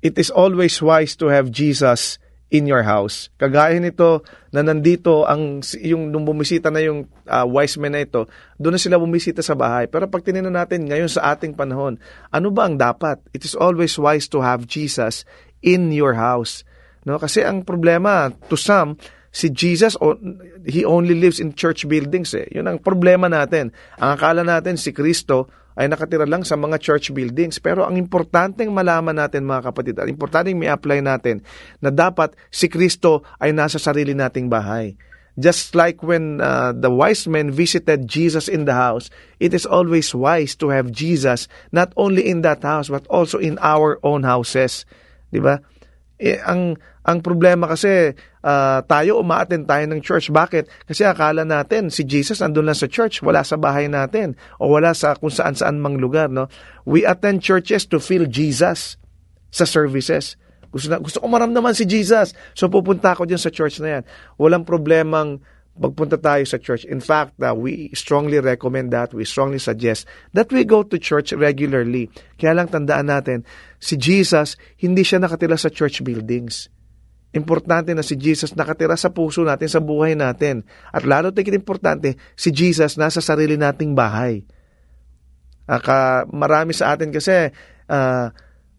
it 0.03 0.20
is 0.20 0.27
always 0.36 0.75
wise 0.84 1.15
to 1.15 1.31
have 1.31 1.48
Jesus 1.48 2.20
in 2.51 2.67
your 2.67 2.84
house. 2.84 3.31
Kagaya 3.39 3.79
nito 3.79 4.27
na 4.51 4.60
nandito 4.62 5.24
ang 5.24 5.63
yung 5.79 6.12
nung 6.12 6.27
bumisita 6.27 6.67
na 6.67 6.84
yung 6.84 7.08
uh, 7.25 7.48
wise 7.48 7.79
men 7.79 7.96
na 7.96 8.03
ito, 8.03 8.27
doon 8.60 8.75
na 8.75 8.81
sila 8.84 9.00
bumisita 9.00 9.39
sa 9.39 9.55
bahay. 9.55 9.88
Pero 9.88 10.12
pag 10.12 10.22
tinignan 10.22 10.53
natin 10.53 10.86
ngayon 10.86 11.08
sa 11.08 11.31
ating 11.31 11.55
panahon, 11.55 11.96
ano 12.29 12.48
ba 12.51 12.67
ang 12.67 12.75
dapat? 12.75 13.24
It 13.31 13.48
is 13.48 13.55
always 13.55 13.96
wise 13.96 14.27
to 14.36 14.43
have 14.43 14.67
Jesus 14.67 15.24
in 15.63 15.96
your 15.96 16.20
house. 16.20 16.67
No, 17.08 17.17
kasi 17.17 17.41
ang 17.41 17.65
problema 17.65 18.29
to 18.51 18.60
some 18.60 19.00
si 19.31 19.48
Jesus 19.50 19.96
he 20.67 20.84
only 20.84 21.15
lives 21.15 21.39
in 21.39 21.55
church 21.55 21.88
buildings 21.88 22.36
eh. 22.36 22.51
Yun 22.51 22.67
ang 22.67 22.77
problema 22.84 23.31
natin. 23.31 23.72
Ang 23.98 24.20
akala 24.20 24.43
natin 24.43 24.75
si 24.75 24.91
Kristo 24.91 25.48
ay 25.82 25.90
nakatira 25.90 26.30
lang 26.30 26.46
sa 26.46 26.54
mga 26.54 26.78
church 26.78 27.10
buildings. 27.10 27.58
Pero 27.58 27.82
ang 27.82 27.98
importanteng 27.98 28.70
malaman 28.70 29.18
natin 29.18 29.50
mga 29.50 29.74
kapatid, 29.74 29.98
ang 29.98 30.14
importanteng 30.14 30.62
may-apply 30.62 31.02
natin 31.02 31.42
na 31.82 31.90
dapat 31.90 32.38
si 32.54 32.70
Kristo 32.70 33.26
ay 33.42 33.50
nasa 33.50 33.82
sarili 33.82 34.14
nating 34.14 34.46
bahay. 34.46 34.94
Just 35.42 35.74
like 35.74 36.06
when 36.06 36.38
uh, 36.38 36.70
the 36.70 36.94
wise 36.94 37.26
men 37.26 37.50
visited 37.50 38.06
Jesus 38.06 38.46
in 38.46 38.70
the 38.70 38.78
house, 38.78 39.10
it 39.42 39.58
is 39.58 39.66
always 39.66 40.14
wise 40.14 40.54
to 40.62 40.70
have 40.70 40.94
Jesus 40.94 41.50
not 41.74 41.96
only 41.98 42.30
in 42.30 42.46
that 42.46 42.62
house 42.62 42.94
but 42.94 43.10
also 43.10 43.42
in 43.42 43.58
our 43.58 43.98
own 44.06 44.22
houses. 44.22 44.86
'Di 45.34 45.42
ba? 45.42 45.64
Eh, 46.22 46.38
ang 46.38 46.78
ang 47.01 47.18
problema 47.25 47.66
kasi 47.66 48.13
uh, 48.46 48.80
tayo 48.86 49.25
umaattend 49.25 49.66
tayo 49.66 49.90
ng 49.90 50.06
church. 50.06 50.30
Bakit? 50.30 50.86
Kasi 50.86 51.01
akala 51.01 51.42
natin 51.42 51.90
si 51.90 52.06
Jesus 52.06 52.46
andun 52.46 52.70
lang 52.70 52.78
sa 52.78 52.86
church, 52.86 53.25
wala 53.25 53.42
sa 53.42 53.58
bahay 53.58 53.90
natin 53.90 54.38
o 54.62 54.70
wala 54.70 54.94
sa 54.94 55.18
kung 55.18 55.34
saan-saan 55.34 55.82
mang 55.82 55.98
lugar, 55.98 56.30
no? 56.30 56.46
We 56.86 57.10
attend 57.10 57.42
churches 57.42 57.90
to 57.90 57.98
feel 57.98 58.30
Jesus 58.30 59.01
sa 59.50 59.66
services. 59.66 60.38
Gusto, 60.70 60.88
na, 60.88 61.01
gusto 61.01 61.18
ko 61.20 61.25
maramdaman 61.25 61.74
si 61.74 61.90
Jesus. 61.90 62.38
So 62.54 62.70
pupunta 62.70 63.18
ako 63.18 63.25
diyan 63.25 63.42
sa 63.42 63.50
church 63.50 63.82
na 63.82 64.00
yan. 64.00 64.04
Walang 64.38 64.63
problemang 64.63 65.42
magpunta 65.82 66.22
tayo 66.22 66.46
sa 66.46 66.62
church. 66.62 66.86
In 66.86 67.02
fact, 67.02 67.42
uh, 67.42 67.58
we 67.58 67.90
strongly 67.98 68.38
recommend 68.38 68.94
that. 68.94 69.18
We 69.18 69.26
strongly 69.26 69.58
suggest 69.58 70.06
that 70.38 70.54
we 70.54 70.62
go 70.62 70.86
to 70.86 71.02
church 71.02 71.34
regularly. 71.34 72.14
Kaya 72.38 72.62
lang 72.62 72.70
tandaan 72.70 73.10
natin, 73.10 73.42
si 73.82 73.98
Jesus, 73.98 74.62
hindi 74.78 75.02
siya 75.02 75.18
nakatira 75.18 75.58
sa 75.58 75.74
church 75.74 76.06
buildings. 76.06 76.70
Importante 77.34 77.98
na 77.98 78.06
si 78.06 78.14
Jesus 78.14 78.54
nakatira 78.54 78.94
sa 78.94 79.10
puso 79.10 79.42
natin, 79.42 79.66
sa 79.66 79.82
buhay 79.82 80.14
natin. 80.14 80.62
At 80.94 81.02
lalo 81.02 81.34
tigit 81.34 81.58
importante, 81.58 82.14
si 82.38 82.54
Jesus 82.54 83.02
nasa 83.02 83.18
sarili 83.18 83.58
nating 83.58 83.98
bahay. 83.98 84.46
Aka, 85.66 86.30
marami 86.30 86.78
sa 86.78 86.94
atin 86.94 87.10
kasi, 87.10 87.50
uh, 87.90 88.28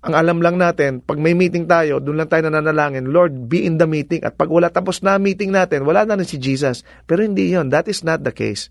ang 0.02 0.18
alam 0.18 0.42
lang 0.42 0.58
natin, 0.58 0.98
pag 0.98 1.14
may 1.22 1.30
meeting 1.30 1.70
tayo, 1.70 2.02
doon 2.02 2.18
lang 2.18 2.26
tayo 2.26 2.42
nananalangin, 2.50 3.14
Lord, 3.14 3.46
be 3.46 3.62
in 3.62 3.78
the 3.78 3.86
meeting. 3.86 4.26
At 4.26 4.34
pag 4.34 4.50
wala 4.50 4.66
tapos 4.66 4.98
na 4.98 5.14
meeting 5.14 5.54
natin, 5.54 5.86
wala 5.86 6.02
na 6.02 6.18
rin 6.18 6.26
si 6.26 6.42
Jesus. 6.42 6.82
Pero 7.06 7.22
hindi 7.22 7.54
yon 7.54 7.70
That 7.70 7.86
is 7.86 8.02
not 8.02 8.26
the 8.26 8.34
case. 8.34 8.66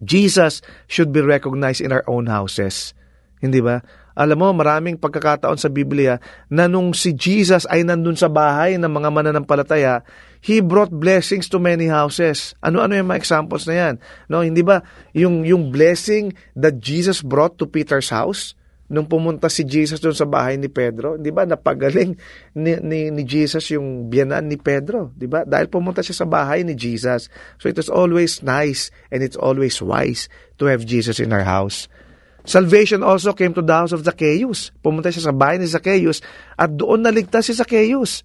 Jesus 0.00 0.64
should 0.88 1.12
be 1.12 1.20
recognized 1.20 1.84
in 1.84 1.92
our 1.92 2.04
own 2.08 2.32
houses. 2.32 2.96
Hindi 3.44 3.60
ba? 3.60 3.84
Alam 4.16 4.40
mo, 4.40 4.48
maraming 4.56 4.96
pagkakataon 4.96 5.60
sa 5.60 5.68
Biblia 5.68 6.16
na 6.48 6.72
nung 6.72 6.96
si 6.96 7.12
Jesus 7.12 7.68
ay 7.68 7.84
nandun 7.84 8.16
sa 8.16 8.32
bahay 8.32 8.80
ng 8.80 8.88
mga 8.88 9.08
mananampalataya, 9.12 10.06
He 10.40 10.64
brought 10.64 10.92
blessings 10.92 11.52
to 11.52 11.60
many 11.60 11.92
houses. 11.92 12.56
Ano-ano 12.64 12.96
yung 12.96 13.12
mga 13.12 13.20
examples 13.20 13.68
na 13.68 13.74
yan? 13.76 13.94
No, 14.32 14.40
hindi 14.40 14.64
ba 14.64 14.80
yung, 15.12 15.44
yung 15.44 15.68
blessing 15.68 16.32
that 16.56 16.80
Jesus 16.80 17.20
brought 17.20 17.60
to 17.60 17.68
Peter's 17.68 18.08
house? 18.08 18.56
Nung 18.88 19.08
pumunta 19.08 19.48
si 19.48 19.64
Jesus 19.64 19.96
doon 20.00 20.12
sa 20.12 20.28
bahay 20.28 20.60
ni 20.60 20.68
Pedro, 20.68 21.16
'di 21.16 21.32
ba? 21.32 21.48
Napagaling 21.48 22.16
ni, 22.52 22.72
ni, 22.84 23.08
ni 23.08 23.22
Jesus 23.24 23.64
yung 23.72 24.12
biyanan 24.12 24.44
ni 24.44 24.60
Pedro, 24.60 25.12
'di 25.16 25.26
ba? 25.28 25.42
Dahil 25.48 25.72
pumunta 25.72 26.04
siya 26.04 26.24
sa 26.24 26.26
bahay 26.28 26.62
ni 26.62 26.76
Jesus. 26.76 27.32
So 27.56 27.72
it 27.72 27.80
is 27.80 27.88
always 27.88 28.44
nice 28.44 28.92
and 29.08 29.24
it's 29.24 29.40
always 29.40 29.80
wise 29.80 30.28
to 30.60 30.68
have 30.68 30.84
Jesus 30.84 31.16
in 31.16 31.32
our 31.32 31.46
house. 31.46 31.88
Salvation 32.44 33.00
also 33.00 33.32
came 33.32 33.56
to 33.56 33.64
the 33.64 33.72
house 33.72 33.96
of 33.96 34.04
Zacchaeus. 34.04 34.68
Pumunta 34.84 35.08
siya 35.08 35.32
sa 35.32 35.34
bahay 35.34 35.56
ni 35.56 35.64
Zacchaeus 35.64 36.20
at 36.60 36.76
doon 36.76 37.00
naligtas 37.00 37.48
si 37.48 37.56
Zacchaeus. 37.56 38.20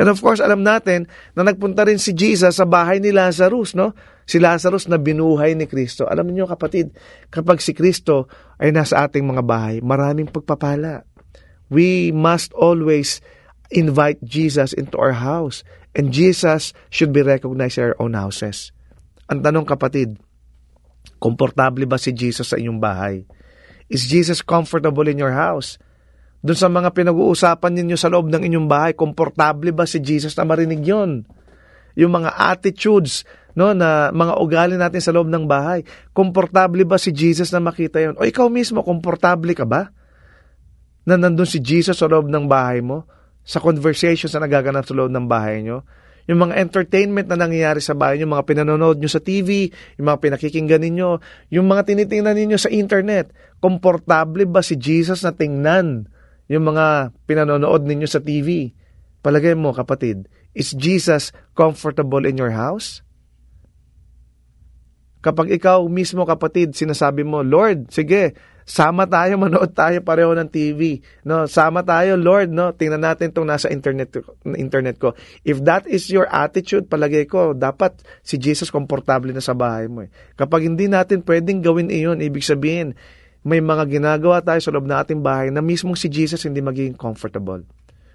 And 0.00 0.08
of 0.08 0.16
course, 0.24 0.40
alam 0.40 0.64
natin 0.64 1.04
na 1.36 1.44
nagpunta 1.44 1.84
rin 1.84 2.00
si 2.00 2.16
Jesus 2.16 2.56
sa 2.56 2.64
bahay 2.64 3.04
ni 3.04 3.12
Lazarus, 3.12 3.76
no? 3.76 3.92
Si 4.30 4.38
Lazarus 4.38 4.86
na 4.86 4.94
binuhay 4.94 5.58
ni 5.58 5.66
Kristo. 5.66 6.06
Alam 6.06 6.30
niyo 6.30 6.46
kapatid, 6.46 6.94
kapag 7.34 7.58
si 7.58 7.74
Kristo 7.74 8.30
ay 8.62 8.70
nasa 8.70 9.02
ating 9.02 9.26
mga 9.26 9.42
bahay, 9.42 9.82
maraming 9.82 10.30
pagpapala. 10.30 11.02
We 11.66 12.14
must 12.14 12.54
always 12.54 13.18
invite 13.74 14.22
Jesus 14.22 14.70
into 14.70 14.94
our 15.02 15.18
house. 15.18 15.66
And 15.98 16.14
Jesus 16.14 16.70
should 16.94 17.10
be 17.10 17.26
recognized 17.26 17.74
in 17.82 17.90
our 17.90 17.98
own 17.98 18.14
houses. 18.14 18.70
Ang 19.26 19.42
tanong 19.42 19.66
kapatid, 19.66 20.14
komportable 21.18 21.82
ba 21.90 21.98
si 21.98 22.14
Jesus 22.14 22.54
sa 22.54 22.58
inyong 22.58 22.78
bahay? 22.78 23.26
Is 23.90 24.06
Jesus 24.06 24.46
comfortable 24.46 25.10
in 25.10 25.18
your 25.18 25.34
house? 25.34 25.74
Doon 26.46 26.54
sa 26.54 26.70
mga 26.70 26.94
pinag-uusapan 26.94 27.74
ninyo 27.74 27.98
sa 27.98 28.06
loob 28.06 28.30
ng 28.30 28.46
inyong 28.46 28.70
bahay, 28.70 28.92
komportable 28.94 29.74
ba 29.74 29.90
si 29.90 29.98
Jesus 29.98 30.38
na 30.38 30.46
marinig 30.46 30.86
yon? 30.86 31.26
Yung 31.98 32.14
mga 32.14 32.30
attitudes, 32.38 33.26
no, 33.54 33.72
na 33.72 34.10
mga 34.10 34.34
ugali 34.38 34.74
natin 34.76 35.02
sa 35.02 35.14
loob 35.14 35.30
ng 35.30 35.46
bahay, 35.46 35.86
komportable 36.10 36.82
ba 36.86 36.98
si 36.98 37.14
Jesus 37.14 37.50
na 37.50 37.62
makita 37.62 38.02
yon? 38.02 38.14
O 38.18 38.26
ikaw 38.26 38.50
mismo, 38.50 38.82
komportable 38.82 39.54
ka 39.54 39.64
ba? 39.64 39.90
Na 41.06 41.16
nandun 41.16 41.48
si 41.48 41.58
Jesus 41.62 41.98
sa 41.98 42.06
loob 42.06 42.28
ng 42.28 42.46
bahay 42.50 42.82
mo? 42.84 43.06
Sa 43.46 43.58
conversations 43.58 44.30
na 44.36 44.46
nagaganap 44.46 44.84
sa 44.84 44.94
loob 44.94 45.10
ng 45.10 45.26
bahay 45.26 45.64
nyo? 45.64 45.82
Yung 46.28 46.46
mga 46.46 46.62
entertainment 46.62 47.26
na 47.26 47.34
nangyayari 47.34 47.82
sa 47.82 47.96
bahay 47.96 48.20
nyo, 48.20 48.30
mga 48.30 48.46
pinanonood 48.46 49.02
nyo 49.02 49.10
sa 49.10 49.18
TV, 49.18 49.72
yung 49.98 50.06
mga 50.06 50.20
pinakikinggan 50.22 50.82
ninyo, 50.84 51.08
yung 51.50 51.66
mga 51.66 51.90
tinitingnan 51.90 52.36
ninyo 52.36 52.58
sa 52.60 52.70
internet, 52.70 53.34
komportable 53.58 54.46
ba 54.46 54.62
si 54.62 54.78
Jesus 54.78 55.26
na 55.26 55.34
tingnan? 55.34 56.06
yung 56.50 56.66
mga 56.66 57.14
pinanonood 57.30 57.86
ninyo 57.86 58.10
sa 58.10 58.18
TV. 58.18 58.74
Palagay 59.22 59.54
mo, 59.54 59.70
kapatid, 59.70 60.26
is 60.50 60.74
Jesus 60.74 61.30
comfortable 61.54 62.26
in 62.26 62.34
your 62.34 62.50
house? 62.50 63.06
Kapag 65.20 65.52
ikaw 65.52 65.84
mismo, 65.88 66.24
kapatid, 66.24 66.72
sinasabi 66.72 67.24
mo, 67.24 67.44
Lord, 67.44 67.92
sige, 67.92 68.32
sama 68.70 69.04
tayo, 69.04 69.36
manood 69.42 69.74
tayo 69.74 70.00
pareho 70.00 70.32
ng 70.32 70.48
TV. 70.48 71.04
No, 71.26 71.44
sama 71.50 71.84
tayo, 71.84 72.16
Lord, 72.16 72.54
no. 72.54 72.72
Tingnan 72.72 73.02
natin 73.04 73.34
'tong 73.34 73.44
nasa 73.44 73.68
internet 73.68 74.14
internet 74.56 74.96
ko. 74.96 75.12
If 75.42 75.60
that 75.66 75.90
is 75.90 76.08
your 76.08 76.30
attitude, 76.30 76.86
palagay 76.86 77.26
ko, 77.26 77.52
dapat 77.52 78.00
si 78.24 78.40
Jesus 78.40 78.72
komportable 78.72 79.34
na 79.34 79.42
sa 79.42 79.52
bahay 79.52 79.90
mo. 79.90 80.06
Eh. 80.06 80.10
Kapag 80.38 80.64
hindi 80.64 80.86
natin 80.86 81.26
pwedeng 81.26 81.60
gawin 81.60 81.90
iyon, 81.90 82.22
ibig 82.22 82.46
sabihin, 82.46 82.94
may 83.44 83.60
mga 83.60 83.88
ginagawa 83.88 84.44
tayo 84.44 84.60
sa 84.60 84.72
loob 84.72 84.84
ng 84.84 84.98
ating 85.00 85.20
bahay 85.24 85.48
na 85.48 85.64
mismong 85.64 85.96
si 85.96 86.12
Jesus 86.12 86.44
hindi 86.44 86.60
magiging 86.60 86.96
comfortable. 86.96 87.64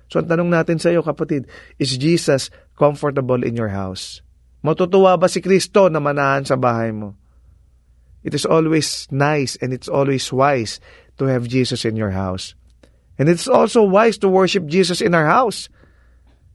So 0.06 0.22
ang 0.22 0.30
tanong 0.30 0.54
natin 0.54 0.78
sa 0.78 0.94
iyo 0.94 1.02
kapatid, 1.02 1.50
is 1.82 1.98
Jesus 1.98 2.54
comfortable 2.78 3.41
in 3.41 3.58
your 3.58 3.74
house? 3.74 4.24
Matutuwa 4.65 5.13
ba 5.13 5.30
si 5.30 5.45
Kristo 5.45 5.93
na 5.93 6.01
manahan 6.01 6.41
sa 6.41 6.58
bahay 6.58 6.89
mo? 6.89 7.13
It 8.25 8.34
is 8.34 8.49
always 8.49 9.06
nice 9.13 9.54
and 9.62 9.69
it's 9.69 9.86
always 9.86 10.25
wise 10.34 10.82
to 11.21 11.30
have 11.30 11.45
Jesus 11.45 11.86
in 11.86 11.93
your 11.93 12.17
house. 12.17 12.58
And 13.21 13.30
it's 13.30 13.45
also 13.45 13.86
wise 13.86 14.17
to 14.25 14.28
worship 14.28 14.65
Jesus 14.65 15.06
in 15.06 15.13
our 15.13 15.30
house. 15.30 15.69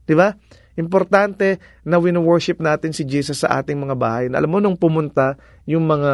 'Di 0.03 0.19
ba? 0.19 0.35
Importante 0.75 1.63
na 1.87 1.99
wino-worship 1.99 2.59
natin 2.59 2.91
si 2.91 3.07
Jesus 3.07 3.47
sa 3.47 3.63
ating 3.63 3.79
mga 3.79 3.95
bahay. 3.95 4.27
Alam 4.27 4.51
mo, 4.51 4.59
nung 4.59 4.79
pumunta 4.79 5.35
yung 5.67 5.83
mga 5.87 6.13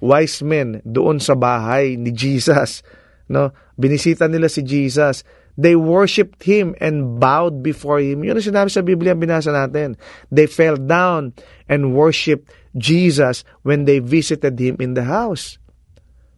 wise 0.00 0.40
men 0.40 0.80
doon 0.88 1.20
sa 1.20 1.36
bahay 1.36 2.00
ni 2.00 2.08
Jesus, 2.08 2.80
no? 3.28 3.52
binisita 3.76 4.24
nila 4.24 4.48
si 4.48 4.64
Jesus, 4.64 5.24
they 5.60 5.76
worshipped 5.76 6.40
Him 6.40 6.72
and 6.80 7.20
bowed 7.20 7.60
before 7.60 8.00
Him. 8.00 8.24
Yun 8.24 8.40
ang 8.40 8.48
sinabi 8.48 8.72
sa 8.72 8.80
Biblia, 8.80 9.12
binasa 9.12 9.52
natin. 9.52 10.00
They 10.32 10.48
fell 10.48 10.80
down 10.80 11.36
and 11.68 11.92
worshipped 11.92 12.48
Jesus 12.80 13.44
when 13.60 13.84
they 13.84 14.00
visited 14.00 14.56
Him 14.56 14.80
in 14.80 14.96
the 14.96 15.04
house. 15.04 15.60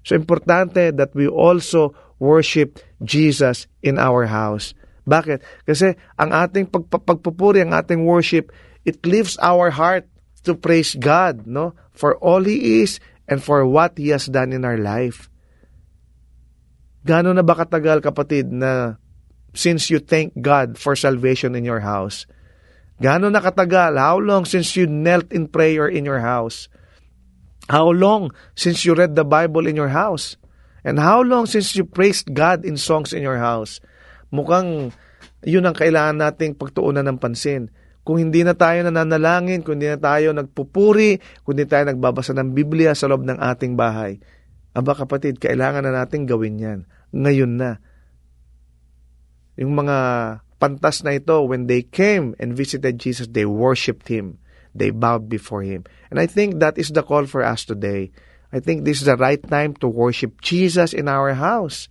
So, 0.03 0.19
importante 0.19 0.91
that 0.99 1.15
we 1.15 1.31
also 1.31 1.95
worship 2.19 2.83
Jesus 2.99 3.71
in 3.79 4.03
our 4.03 4.27
house. 4.27 4.75
Bakit? 5.07 5.47
Kasi 5.63 5.95
ang 6.19 6.35
ating 6.35 6.67
pagpupuri, 6.75 7.63
ang 7.63 7.75
ating 7.75 8.03
worship, 8.03 8.51
it 8.83 8.99
lifts 9.07 9.39
our 9.39 9.71
heart 9.71 10.11
to 10.43 10.59
praise 10.59 10.99
God, 10.99 11.47
no? 11.47 11.79
For 11.95 12.19
all 12.19 12.43
He 12.43 12.83
is 12.83 12.99
and 13.31 13.39
for 13.39 13.63
what 13.63 13.95
He 13.95 14.11
has 14.11 14.27
done 14.27 14.51
in 14.51 14.67
our 14.67 14.79
life. 14.79 15.31
Gano'n 17.03 17.35
na 17.39 17.47
ba 17.47 17.59
katagal, 17.59 18.03
kapatid, 18.03 18.51
na 18.51 19.02
since 19.53 19.89
you 19.93 20.01
thank 20.01 20.37
God 20.41 20.77
for 20.77 20.97
salvation 20.97 21.55
in 21.55 21.65
your 21.65 21.81
house? 21.81 22.29
Gano'n 23.01 23.33
na 23.33 23.41
katagal? 23.41 23.97
How 23.97 24.21
long 24.21 24.45
since 24.45 24.77
you 24.77 24.89
knelt 24.89 25.33
in 25.33 25.49
prayer 25.49 25.89
in 25.89 26.05
your 26.05 26.21
house? 26.21 26.69
How 27.71 27.89
long 27.89 28.35
since 28.59 28.85
you 28.85 28.93
read 28.93 29.15
the 29.15 29.25
Bible 29.25 29.65
in 29.71 29.79
your 29.79 29.93
house? 29.93 30.37
And 30.83 30.99
how 30.99 31.23
long 31.23 31.47
since 31.47 31.75
you 31.79 31.87
praised 31.87 32.35
God 32.35 32.67
in 32.67 32.77
songs 32.77 33.15
in 33.15 33.23
your 33.23 33.39
house? 33.39 33.79
mukhang 34.33 34.91
Yun 35.43 35.67
ang 35.67 35.75
kailangan 35.75 36.23
nating 36.23 36.55
pagtuunan 36.55 37.03
ng 37.03 37.19
pansin. 37.19 37.67
Kung 38.03 38.19
hindi 38.19 38.43
na 38.43 38.55
tayo 38.55 38.83
nananalangin, 38.83 39.63
kung 39.63 39.79
hindi 39.79 39.91
na 39.91 39.99
tayo 39.99 40.35
nagpupuri, 40.35 41.19
kung 41.43 41.59
hindi 41.59 41.67
tayo 41.67 41.87
nagbabasa 41.91 42.35
ng 42.35 42.55
Biblia 42.55 42.95
sa 42.95 43.11
loob 43.11 43.27
ng 43.27 43.39
ating 43.39 43.75
bahay, 43.79 44.19
aba 44.75 44.95
kapatid, 44.95 45.39
kailangan 45.39 45.87
na 45.87 46.03
nating 46.03 46.27
gawin 46.27 46.63
yan. 46.63 46.81
Ngayon 47.15 47.53
na. 47.59 47.71
Yung 49.57 49.77
mga 49.77 50.41
pantas 50.61 51.05
na 51.05 51.19
ito, 51.19 51.43
when 51.43 51.67
they 51.67 51.83
came 51.83 52.35
and 52.39 52.57
visited 52.57 52.99
Jesus, 52.99 53.27
they 53.29 53.45
worshipped 53.45 54.09
Him. 54.09 54.39
They 54.75 54.91
bowed 54.91 55.29
before 55.29 55.63
Him. 55.63 55.85
And 56.11 56.21
I 56.21 56.27
think 56.27 56.61
that 56.61 56.79
is 56.79 56.91
the 56.91 57.03
call 57.03 57.27
for 57.27 57.45
us 57.45 57.65
today. 57.65 58.13
I 58.53 58.61
think 58.61 58.85
this 58.85 59.01
is 59.01 59.09
the 59.09 59.17
right 59.17 59.41
time 59.41 59.75
to 59.81 59.89
worship 59.89 60.41
Jesus 60.41 60.93
in 60.93 61.09
our 61.09 61.35
house. 61.35 61.89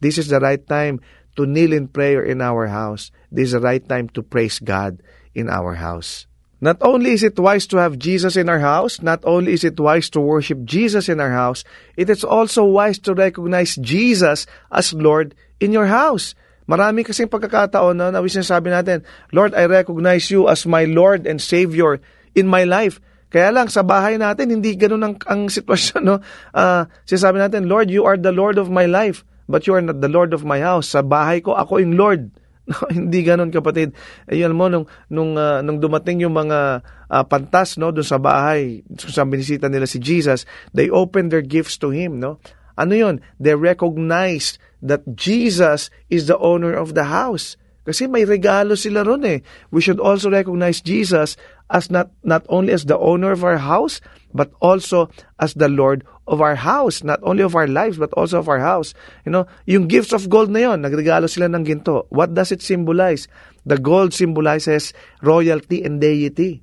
This 0.00 0.16
is 0.16 0.28
the 0.28 0.40
right 0.40 0.60
time 0.60 1.00
to 1.36 1.46
kneel 1.46 1.72
in 1.72 1.88
prayer 1.88 2.24
in 2.24 2.40
our 2.40 2.66
house. 2.66 3.12
This 3.30 3.48
is 3.48 3.52
the 3.52 3.60
right 3.60 3.86
time 3.86 4.08
to 4.16 4.22
praise 4.22 4.58
God 4.58 5.02
in 5.34 5.48
our 5.48 5.74
house. 5.74 6.26
Not 6.60 6.78
only 6.82 7.12
is 7.12 7.22
it 7.22 7.38
wise 7.38 7.68
to 7.68 7.76
have 7.76 7.98
Jesus 7.98 8.34
in 8.34 8.48
our 8.48 8.58
house, 8.58 9.00
not 9.00 9.22
only 9.22 9.52
is 9.52 9.62
it 9.62 9.78
wise 9.78 10.10
to 10.10 10.20
worship 10.20 10.64
Jesus 10.64 11.08
in 11.08 11.20
our 11.20 11.30
house, 11.30 11.62
it 11.96 12.10
is 12.10 12.24
also 12.24 12.64
wise 12.64 12.98
to 13.06 13.14
recognize 13.14 13.76
Jesus 13.76 14.46
as 14.72 14.92
Lord 14.92 15.36
in 15.60 15.70
your 15.70 15.86
house. 15.86 16.34
Marami 16.68 17.00
kasing 17.00 17.32
pagkakataon 17.32 17.96
na 17.96 18.12
na 18.12 18.20
sinasabi 18.20 18.68
natin, 18.68 19.00
Lord, 19.32 19.56
I 19.56 19.64
recognize 19.64 20.28
you 20.28 20.52
as 20.52 20.68
my 20.68 20.84
Lord 20.84 21.24
and 21.24 21.40
Savior 21.40 21.96
in 22.36 22.44
my 22.44 22.68
life. 22.68 23.00
Kaya 23.28 23.52
lang, 23.52 23.72
sa 23.72 23.80
bahay 23.80 24.20
natin, 24.20 24.52
hindi 24.52 24.76
ganun 24.76 25.04
ang, 25.04 25.14
ang 25.24 25.48
sitwasyon. 25.56 26.02
No? 26.04 26.20
Uh, 26.52 26.84
sinasabi 27.08 27.40
natin, 27.40 27.68
Lord, 27.68 27.88
you 27.88 28.04
are 28.04 28.20
the 28.20 28.32
Lord 28.32 28.60
of 28.60 28.68
my 28.68 28.84
life, 28.84 29.24
but 29.48 29.64
you 29.64 29.72
are 29.72 29.84
not 29.84 30.04
the 30.04 30.12
Lord 30.12 30.36
of 30.36 30.44
my 30.44 30.60
house. 30.60 30.92
Sa 30.92 31.00
bahay 31.00 31.40
ko, 31.40 31.56
ako 31.56 31.80
yung 31.80 31.96
Lord. 31.96 32.28
No, 32.68 32.84
hindi 32.92 33.24
ganoon 33.24 33.48
kapatid. 33.48 33.96
Ayun 34.28 34.52
mo 34.52 34.68
nung 34.68 34.84
nung 35.08 35.40
uh, 35.40 35.64
nung 35.64 35.80
dumating 35.80 36.20
yung 36.20 36.36
mga 36.36 36.84
uh, 36.84 37.24
pantas 37.24 37.80
no 37.80 37.88
doon 37.88 38.04
sa 38.04 38.20
bahay, 38.20 38.84
sa 38.92 39.24
binisita 39.24 39.72
nila 39.72 39.88
si 39.88 39.96
Jesus, 39.96 40.44
they 40.76 40.92
opened 40.92 41.32
their 41.32 41.40
gifts 41.40 41.80
to 41.80 41.88
him, 41.88 42.20
no? 42.20 42.36
Ano 42.78 42.94
'yon? 42.94 43.18
They 43.42 43.58
recognized 43.58 44.62
that 44.78 45.02
Jesus 45.18 45.90
is 46.06 46.30
the 46.30 46.38
owner 46.38 46.70
of 46.70 46.94
the 46.94 47.10
house. 47.10 47.58
Kasi 47.88 48.04
may 48.04 48.28
regalo 48.28 48.76
sila 48.76 49.00
ron 49.00 49.24
eh. 49.24 49.40
We 49.72 49.80
should 49.80 49.98
also 49.98 50.28
recognize 50.28 50.84
Jesus 50.84 51.40
as 51.72 51.88
not 51.88 52.12
not 52.20 52.44
only 52.52 52.76
as 52.76 52.84
the 52.84 53.00
owner 53.00 53.32
of 53.32 53.42
our 53.42 53.56
house, 53.56 54.04
but 54.36 54.52
also 54.60 55.08
as 55.40 55.56
the 55.56 55.72
Lord 55.72 56.04
of 56.28 56.44
our 56.44 56.54
house, 56.54 57.00
not 57.00 57.16
only 57.24 57.40
of 57.40 57.56
our 57.56 57.66
lives, 57.66 57.96
but 57.96 58.12
also 58.12 58.44
of 58.44 58.48
our 58.52 58.60
house. 58.60 58.92
You 59.24 59.32
know, 59.32 59.48
yung 59.64 59.88
gifts 59.88 60.12
of 60.12 60.28
gold 60.28 60.52
na 60.52 60.68
yon, 60.68 60.84
nagregalo 60.84 61.32
sila 61.32 61.48
ng 61.48 61.64
ginto. 61.64 62.04
What 62.12 62.36
does 62.36 62.52
it 62.52 62.60
symbolize? 62.60 63.24
The 63.64 63.80
gold 63.80 64.12
symbolizes 64.12 64.92
royalty 65.24 65.80
and 65.80 65.96
deity. 65.96 66.60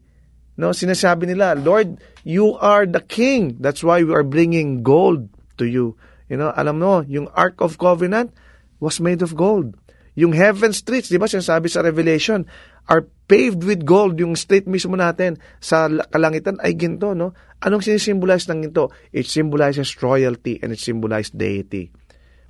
No, 0.56 0.72
sinasabi 0.72 1.28
nila, 1.28 1.58
Lord, 1.58 2.00
you 2.24 2.56
are 2.62 2.86
the 2.86 3.02
king. 3.02 3.58
That's 3.60 3.84
why 3.84 4.06
we 4.06 4.14
are 4.14 4.24
bringing 4.24 4.86
gold 4.86 5.28
to 5.58 5.66
you. 5.66 5.96
You 6.28 6.38
know, 6.42 6.52
alam 6.54 6.82
mo, 6.82 7.06
yung 7.06 7.30
Ark 7.38 7.62
of 7.62 7.78
Covenant 7.78 8.34
was 8.82 9.00
made 9.00 9.22
of 9.22 9.38
gold. 9.38 9.78
Yung 10.16 10.32
heaven 10.32 10.72
streets, 10.72 11.12
di 11.12 11.20
ba, 11.20 11.28
sinasabi 11.28 11.68
sa 11.68 11.84
Revelation, 11.84 12.48
are 12.88 13.04
paved 13.28 13.66
with 13.68 13.84
gold. 13.84 14.18
Yung 14.18 14.40
street 14.40 14.66
mismo 14.66 14.96
natin 14.96 15.38
sa 15.60 15.92
kalangitan 16.10 16.58
ay 16.64 16.74
ginto, 16.78 17.12
no? 17.12 17.36
Anong 17.62 17.84
sinisimbolize 17.84 18.48
ng 18.48 18.70
ginto? 18.70 18.96
It 19.12 19.28
symbolizes 19.28 19.92
royalty 20.00 20.62
and 20.64 20.72
it 20.72 20.80
symbolizes 20.80 21.36
deity. 21.36 21.92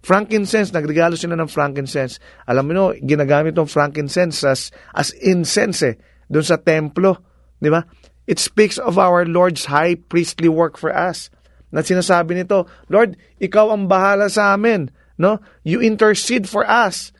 Frankincense, 0.05 0.69
nagregalo 0.69 1.17
sila 1.17 1.33
ng 1.33 1.49
frankincense. 1.49 2.21
Alam 2.45 2.69
mo 2.69 2.93
ginagamit 2.93 3.57
tong 3.57 3.65
frankincense 3.65 4.45
as, 4.45 4.69
as 4.93 5.09
incense 5.17 5.81
eh, 5.81 5.97
doon 6.29 6.45
sa 6.45 6.61
templo. 6.61 7.17
Di 7.57 7.73
ba? 7.73 7.81
It 8.29 8.37
speaks 8.37 8.77
of 8.77 9.01
our 9.01 9.25
Lord's 9.25 9.65
high 9.65 9.97
priestly 9.97 10.45
work 10.45 10.77
for 10.77 10.93
us. 10.93 11.33
Na 11.73 11.81
sinasabi 11.81 12.37
nito, 12.37 12.69
Lord, 12.87 13.17
ikaw 13.41 13.73
ang 13.73 13.89
bahala 13.89 14.29
sa 14.29 14.53
amin. 14.53 14.91
No? 15.17 15.39
You 15.63 15.81
intercede 15.81 16.45
for 16.45 16.67
us. 16.67 17.15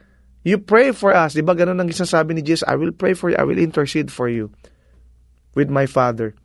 You 0.46 0.62
pray 0.62 0.94
for 0.94 1.10
us. 1.10 1.34
Di 1.34 1.42
ba 1.42 1.58
ganun 1.58 1.82
ang 1.82 1.90
sinasabi 1.90 2.38
ni 2.38 2.46
Jesus? 2.46 2.68
I 2.70 2.78
will 2.78 2.94
pray 2.94 3.18
for 3.18 3.34
you. 3.34 3.38
I 3.40 3.46
will 3.48 3.58
intercede 3.58 4.14
for 4.14 4.30
you 4.30 4.54
with 5.58 5.74
my 5.74 5.90
Father. 5.90 6.38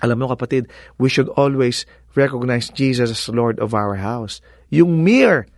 Alam 0.00 0.24
mo 0.24 0.30
kapatid, 0.30 0.70
we 0.96 1.10
should 1.10 1.28
always 1.34 1.84
recognize 2.14 2.70
Jesus 2.70 3.10
as 3.10 3.28
Lord 3.28 3.58
of 3.58 3.74
our 3.74 3.98
house. 3.98 4.40
Yung 4.70 5.02
mere 5.02 5.50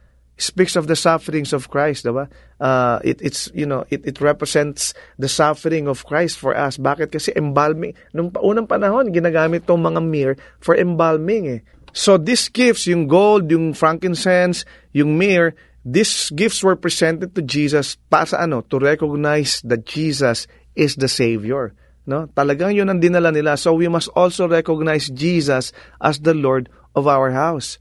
speaks 0.43 0.75
of 0.75 0.89
the 0.89 0.97
sufferings 0.97 1.53
of 1.53 1.69
Christ, 1.69 2.05
diba? 2.05 2.29
Uh, 2.59 2.99
it, 3.05 3.21
it's, 3.23 3.53
you 3.55 3.65
know, 3.65 3.85
it, 3.89 4.05
it 4.05 4.21
represents 4.21 4.93
the 5.19 5.29
suffering 5.29 5.87
of 5.87 6.05
Christ 6.05 6.39
for 6.39 6.57
us. 6.57 6.77
Bakit? 6.77 7.13
Kasi 7.13 7.33
embalming, 7.37 7.95
nung 8.13 8.33
unang 8.41 8.67
panahon, 8.67 9.13
ginagamit 9.13 9.69
tong 9.69 9.85
mga 9.85 10.01
mirror 10.01 10.37
for 10.61 10.77
embalming 10.77 11.47
eh. 11.47 11.61
So 11.93 12.17
these 12.17 12.49
gifts, 12.49 12.87
yung 12.87 13.07
gold, 13.07 13.51
yung 13.51 13.75
frankincense, 13.75 14.65
yung 14.93 15.19
mirror, 15.19 15.55
these 15.85 16.31
gifts 16.31 16.63
were 16.63 16.77
presented 16.77 17.35
to 17.35 17.43
Jesus 17.43 17.97
para 18.09 18.27
sa 18.27 18.47
ano? 18.47 18.63
To 18.71 18.79
recognize 18.79 19.61
that 19.67 19.85
Jesus 19.85 20.47
is 20.79 20.97
the 20.97 21.09
Savior. 21.11 21.75
No? 22.07 22.31
Talagang 22.33 22.75
yun 22.75 22.89
ang 22.89 23.03
dinala 23.03 23.35
nila. 23.35 23.59
So 23.59 23.75
we 23.75 23.91
must 23.91 24.09
also 24.15 24.47
recognize 24.47 25.11
Jesus 25.11 25.75
as 25.99 26.23
the 26.23 26.35
Lord 26.35 26.71
of 26.95 27.11
our 27.11 27.31
house 27.35 27.79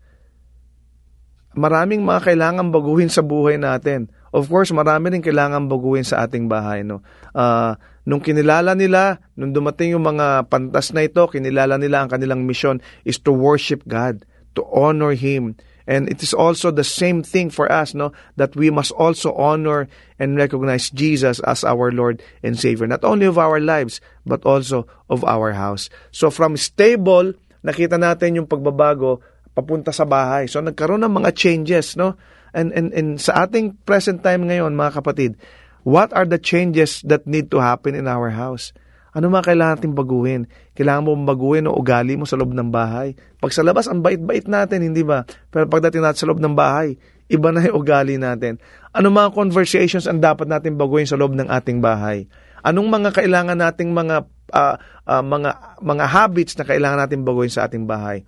maraming 1.59 2.07
mga 2.07 2.31
kailangan 2.31 2.71
baguhin 2.71 3.11
sa 3.11 3.19
buhay 3.19 3.59
natin. 3.59 4.07
Of 4.31 4.47
course, 4.47 4.71
marami 4.71 5.11
rin 5.11 5.23
kailangan 5.25 5.67
baguhin 5.67 6.07
sa 6.07 6.23
ating 6.23 6.47
bahay. 6.47 6.87
No? 6.87 7.03
Uh, 7.35 7.75
nung 8.07 8.23
kinilala 8.23 8.73
nila, 8.79 9.19
nung 9.35 9.51
dumating 9.51 9.93
yung 9.97 10.05
mga 10.07 10.47
pantas 10.47 10.95
na 10.95 11.03
ito, 11.03 11.27
kinilala 11.27 11.75
nila 11.75 12.05
ang 12.05 12.09
kanilang 12.09 12.47
mission 12.47 12.79
is 13.03 13.19
to 13.19 13.35
worship 13.35 13.83
God, 13.83 14.23
to 14.55 14.63
honor 14.71 15.11
Him. 15.11 15.59
And 15.89 16.05
it 16.05 16.21
is 16.21 16.37
also 16.37 16.69
the 16.69 16.85
same 16.85 17.25
thing 17.25 17.49
for 17.49 17.65
us, 17.65 17.97
no? 17.97 18.13
That 18.37 18.53
we 18.53 18.69
must 18.69 18.93
also 18.93 19.33
honor 19.33 19.89
and 20.21 20.37
recognize 20.37 20.93
Jesus 20.93 21.41
as 21.41 21.65
our 21.65 21.89
Lord 21.89 22.21
and 22.45 22.53
Savior, 22.53 22.85
not 22.85 23.01
only 23.01 23.25
of 23.25 23.41
our 23.41 23.57
lives, 23.57 23.97
but 24.21 24.45
also 24.45 24.85
of 25.09 25.25
our 25.25 25.57
house. 25.57 25.89
So 26.13 26.29
from 26.29 26.61
stable, 26.61 27.33
nakita 27.65 27.97
natin 27.97 28.37
yung 28.37 28.45
pagbabago 28.45 29.25
papunta 29.59 29.91
sa 29.91 30.07
bahay. 30.07 30.47
So 30.47 30.63
nagkaroon 30.63 31.03
ng 31.03 31.13
mga 31.19 31.35
changes, 31.35 31.99
no? 31.99 32.15
And, 32.55 32.73
and, 32.73 32.89
and 32.95 33.21
sa 33.21 33.45
ating 33.45 33.77
present 33.85 34.25
time 34.25 34.49
ngayon, 34.49 34.73
mga 34.73 35.03
kapatid, 35.03 35.37
what 35.85 36.09
are 36.15 36.25
the 36.25 36.41
changes 36.41 37.03
that 37.05 37.27
need 37.29 37.53
to 37.53 37.61
happen 37.61 37.93
in 37.93 38.09
our 38.09 38.33
house? 38.33 38.73
Ano 39.13 39.33
mga 39.33 39.53
kailangan 39.53 39.73
natin 39.81 39.93
baguhin? 39.97 40.41
Kailangan 40.77 41.01
mo 41.01 41.17
baguhin 41.25 41.65
o 41.65 41.73
ugali 41.73 42.13
mo 42.13 42.29
sa 42.29 42.37
loob 42.37 42.53
ng 42.53 42.69
bahay. 42.69 43.17
Pag 43.41 43.51
sa 43.53 43.65
labas, 43.65 43.89
ang 43.89 44.05
bait-bait 44.05 44.45
natin, 44.45 44.85
hindi 44.85 45.01
ba? 45.01 45.25
Pero 45.49 45.65
pagdating 45.65 46.05
natin 46.05 46.19
sa 46.21 46.27
loob 46.29 46.37
ng 46.37 46.53
bahay, 46.53 46.93
iba 47.25 47.49
na 47.49 47.65
yung 47.65 47.81
ugali 47.81 48.21
natin. 48.21 48.61
Ano 48.93 49.09
mga 49.09 49.33
conversations 49.33 50.05
ang 50.05 50.21
dapat 50.21 50.45
natin 50.45 50.77
baguhin 50.77 51.09
sa 51.09 51.17
loob 51.17 51.33
ng 51.33 51.49
ating 51.49 51.81
bahay? 51.81 52.29
Anong 52.61 52.89
mga 52.89 53.09
kailangan 53.17 53.57
nating 53.57 53.91
mga 53.95 54.29
uh, 54.51 54.75
uh, 55.07 55.23
mga 55.23 55.79
mga 55.79 56.05
habits 56.05 56.53
na 56.59 56.65
kailangan 56.67 56.99
natin 57.07 57.25
baguhin 57.25 57.53
sa 57.53 57.65
ating 57.65 57.89
bahay? 57.89 58.21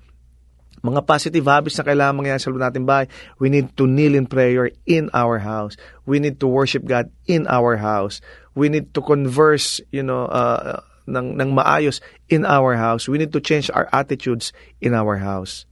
Mga 0.82 1.06
positive 1.06 1.46
habits 1.46 1.78
na 1.78 1.86
kailangan 1.86 2.18
mangyari 2.18 2.42
sa 2.42 2.50
loob 2.50 2.62
natin 2.62 2.90
bahay. 2.90 3.06
We 3.38 3.54
need 3.54 3.78
to 3.78 3.86
kneel 3.86 4.18
in 4.18 4.26
prayer 4.26 4.74
in 4.90 5.14
our 5.14 5.38
house. 5.38 5.78
We 6.10 6.18
need 6.18 6.42
to 6.42 6.50
worship 6.50 6.86
God 6.90 7.14
in 7.30 7.46
our 7.46 7.78
house. 7.78 8.20
We 8.58 8.68
need 8.68 8.94
to 8.98 9.02
converse, 9.06 9.80
you 9.94 10.02
know, 10.02 10.26
uh, 10.26 10.82
ng, 11.06 11.38
ng 11.38 11.50
maayos 11.54 12.02
in 12.30 12.44
our 12.46 12.76
house. 12.76 13.06
We 13.06 13.22
need 13.22 13.34
to 13.34 13.42
change 13.42 13.70
our 13.70 13.88
attitudes 13.94 14.54
in 14.82 14.98
our 14.98 15.22
house. 15.22 15.70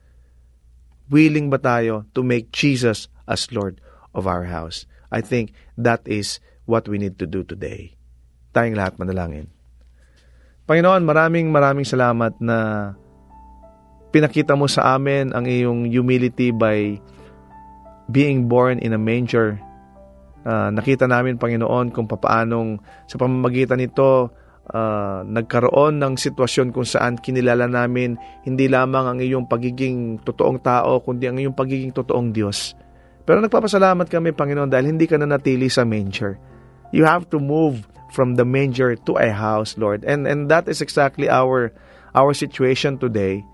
Willing 1.09 1.49
ba 1.49 1.57
tayo 1.57 2.05
to 2.13 2.21
make 2.21 2.53
Jesus 2.53 3.09
as 3.25 3.49
Lord 3.49 3.81
of 4.13 4.29
our 4.29 4.45
house? 4.45 4.85
I 5.09 5.25
think 5.25 5.57
that 5.73 6.05
is 6.05 6.37
what 6.69 6.85
we 6.85 7.01
need 7.01 7.17
to 7.17 7.25
do 7.25 7.41
today. 7.41 7.97
Tayong 8.53 8.77
lahat 8.77 9.01
manalangin. 9.01 9.49
Panginoon, 10.69 11.01
maraming 11.01 11.49
maraming 11.49 11.81
salamat 11.81 12.37
na 12.37 12.93
pinakita 14.09 14.57
mo 14.57 14.65
sa 14.65 14.97
amin 14.97 15.33
ang 15.33 15.45
iyong 15.45 15.85
humility 15.89 16.49
by 16.49 16.97
being 18.09 18.49
born 18.49 18.81
in 18.81 18.93
a 18.93 19.01
manger. 19.01 19.61
Uh, 20.41 20.73
nakita 20.73 21.05
namin, 21.05 21.37
Panginoon, 21.37 21.93
kung 21.93 22.09
papaanong 22.09 22.81
sa 23.05 23.21
pamamagitan 23.21 23.77
nito, 23.77 24.33
uh, 24.73 25.21
nagkaroon 25.25 26.01
ng 26.01 26.13
sitwasyon 26.17 26.73
kung 26.73 26.87
saan 26.87 27.21
kinilala 27.21 27.69
namin 27.69 28.17
hindi 28.45 28.65
lamang 28.65 29.05
ang 29.05 29.19
iyong 29.21 29.45
pagiging 29.45 30.21
totoong 30.25 30.59
tao, 30.61 31.01
kundi 31.05 31.29
ang 31.29 31.37
iyong 31.37 31.53
pagiging 31.53 31.93
totoong 31.93 32.33
Diyos. 32.33 32.73
Pero 33.29 33.45
nagpapasalamat 33.45 34.09
kami, 34.09 34.33
Panginoon, 34.33 34.73
dahil 34.73 34.89
hindi 34.89 35.05
ka 35.05 35.21
na 35.21 35.29
natili 35.29 35.69
sa 35.69 35.85
manger. 35.85 36.41
You 36.89 37.05
have 37.05 37.29
to 37.29 37.37
move 37.37 37.85
from 38.09 38.33
the 38.33 38.45
manger 38.45 38.97
to 39.05 39.21
a 39.21 39.29
house, 39.29 39.77
Lord. 39.77 40.01
And 40.01 40.25
and 40.25 40.49
that 40.49 40.65
is 40.65 40.81
exactly 40.81 41.29
our 41.29 41.69
our 42.17 42.33
situation 42.33 42.97
today. 42.97 43.45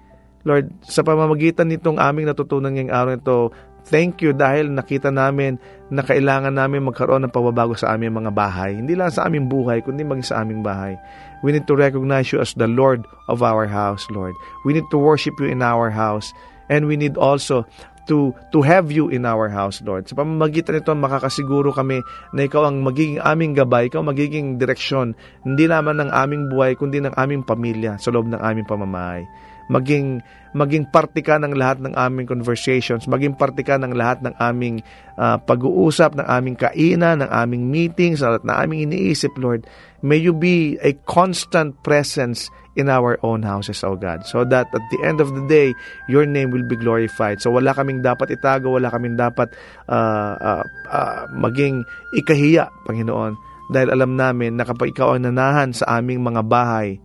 Lord, 0.45 0.69
sa 0.85 1.01
pamamagitan 1.01 1.73
nitong 1.73 1.97
aming 1.97 2.29
natutunan 2.29 2.69
ngayong 2.71 2.93
araw 2.93 3.13
ito, 3.17 3.37
Thank 3.85 4.25
you 4.25 4.33
dahil 4.33 4.73
nakita 4.73 5.13
namin 5.13 5.61
na 5.93 6.01
kailangan 6.01 6.57
namin 6.57 6.89
magkaroon 6.89 7.21
ng 7.21 7.33
pagbabago 7.33 7.77
sa 7.77 7.93
aming 7.93 8.17
mga 8.17 8.33
bahay. 8.33 8.73
Hindi 8.73 8.97
lang 8.97 9.13
sa 9.13 9.29
aming 9.29 9.45
buhay, 9.45 9.85
kundi 9.85 10.01
maging 10.01 10.25
sa 10.25 10.41
aming 10.41 10.65
bahay. 10.65 10.97
We 11.45 11.53
need 11.53 11.69
to 11.69 11.77
recognize 11.77 12.33
you 12.33 12.41
as 12.41 12.57
the 12.57 12.65
Lord 12.65 13.05
of 13.29 13.45
our 13.45 13.69
house, 13.69 14.09
Lord. 14.09 14.33
We 14.65 14.73
need 14.73 14.89
to 14.89 14.97
worship 14.97 15.37
you 15.37 15.53
in 15.53 15.61
our 15.61 15.93
house. 15.93 16.33
And 16.65 16.89
we 16.89 16.97
need 16.97 17.13
also 17.13 17.69
to 18.09 18.33
to 18.49 18.65
have 18.65 18.89
you 18.89 19.13
in 19.13 19.21
our 19.21 19.53
house, 19.53 19.85
Lord. 19.85 20.09
Sa 20.09 20.17
pamamagitan 20.17 20.81
nito, 20.81 20.89
makakasiguro 20.97 21.69
kami 21.69 22.01
na 22.33 22.49
ikaw 22.49 22.73
ang 22.73 22.81
magiging 22.81 23.21
aming 23.21 23.53
gabay, 23.53 23.93
ikaw 23.93 24.01
ang 24.01 24.09
magiging 24.17 24.57
direksyon, 24.57 25.13
hindi 25.45 25.69
naman 25.69 26.01
ng 26.01 26.09
aming 26.09 26.49
buhay, 26.49 26.73
kundi 26.73 27.05
ng 27.05 27.13
aming 27.13 27.45
pamilya 27.45 28.01
sa 28.01 28.09
loob 28.09 28.25
ng 28.25 28.41
aming 28.41 28.65
pamamahay 28.65 29.29
maging 29.69 30.21
maging 30.55 30.87
parte 30.87 31.19
ka 31.19 31.35
ng 31.35 31.51
lahat 31.51 31.83
ng 31.83 31.91
aming 31.99 32.31
conversations, 32.31 33.11
maging 33.11 33.35
parte 33.35 33.59
ka 33.59 33.75
ng 33.75 33.91
lahat 33.91 34.23
ng 34.23 34.31
aming 34.39 34.79
uh, 35.19 35.35
pag-uusap, 35.35 36.15
ng 36.15 36.23
aming 36.23 36.55
kainan, 36.55 37.19
ng 37.19 37.27
aming 37.27 37.67
meetings, 37.67 38.23
at 38.23 38.39
na 38.47 38.63
aming 38.63 38.87
iniisip, 38.87 39.35
Lord. 39.35 39.67
May 39.99 40.15
you 40.15 40.31
be 40.31 40.79
a 40.79 40.95
constant 41.03 41.75
presence 41.83 42.47
in 42.79 42.87
our 42.87 43.19
own 43.19 43.43
houses, 43.43 43.83
O 43.83 43.99
God. 43.99 44.23
So 44.23 44.47
that 44.47 44.71
at 44.71 44.85
the 44.91 44.99
end 45.03 45.19
of 45.19 45.35
the 45.35 45.43
day, 45.47 45.75
your 46.07 46.23
name 46.23 46.55
will 46.55 46.63
be 46.63 46.79
glorified. 46.79 47.43
So 47.43 47.51
wala 47.51 47.75
kaming 47.75 48.03
dapat 48.03 48.31
itago, 48.31 48.75
wala 48.79 48.87
kaming 48.91 49.19
dapat 49.19 49.51
uh, 49.91 50.35
uh, 50.39 50.63
uh, 50.87 51.23
maging 51.35 51.83
ikahiya, 52.15 52.71
Panginoon. 52.87 53.35
Dahil 53.75 53.89
alam 53.91 54.13
namin 54.13 54.55
na 54.55 54.63
kapag 54.63 54.93
ikaw 54.93 55.17
ang 55.17 55.25
nanahan 55.25 55.73
sa 55.73 55.99
aming 55.99 56.21
mga 56.21 56.45
bahay, 56.45 57.01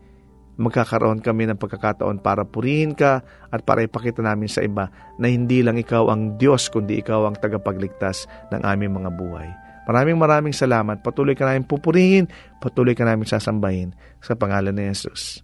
magkakaroon 0.60 1.24
kami 1.24 1.48
ng 1.48 1.56
pagkakataon 1.56 2.20
para 2.20 2.44
purihin 2.44 2.92
ka 2.92 3.24
at 3.48 3.64
para 3.64 3.80
ipakita 3.80 4.20
namin 4.20 4.46
sa 4.46 4.60
iba 4.60 4.92
na 5.16 5.32
hindi 5.32 5.64
lang 5.64 5.80
ikaw 5.80 6.12
ang 6.12 6.36
Diyos 6.36 6.68
kundi 6.68 7.00
ikaw 7.00 7.24
ang 7.24 7.40
tagapagligtas 7.40 8.28
ng 8.52 8.60
aming 8.60 9.00
mga 9.00 9.10
buhay. 9.16 9.48
Maraming 9.88 10.20
maraming 10.20 10.54
salamat. 10.54 11.00
Patuloy 11.00 11.32
ka 11.32 11.48
namin 11.48 11.64
pupurihin, 11.64 12.28
patuloy 12.60 12.92
ka 12.92 13.08
namin 13.08 13.24
sasambahin 13.24 13.96
sa 14.20 14.36
pangalan 14.36 14.76
ni 14.76 14.86
Jesus. 14.92 15.40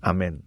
Amen. 0.00 0.40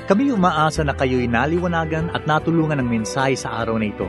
Kami 0.03 0.35
umaasa 0.35 0.83
na 0.83 0.91
kayo'y 0.91 1.31
naliwanagan 1.31 2.11
at 2.11 2.27
natulungan 2.27 2.83
ng 2.83 2.89
mensahe 2.91 3.39
sa 3.39 3.63
araw 3.63 3.79
na 3.79 3.87
ito. 3.87 4.05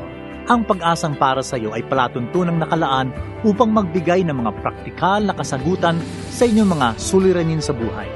Ang 0.50 0.66
pag-asang 0.66 1.16
para 1.16 1.40
sa 1.40 1.56
iyo 1.56 1.72
ay 1.72 1.86
palatuntunang 1.86 2.60
nakalaan 2.60 3.14
upang 3.46 3.70
magbigay 3.72 4.26
ng 4.26 4.36
mga 4.44 4.52
praktikal 4.60 5.22
na 5.22 5.32
kasagutan 5.32 5.96
sa 6.28 6.44
inyong 6.44 6.74
mga 6.74 6.88
suliranin 7.00 7.62
sa 7.62 7.72
buhay. 7.72 8.10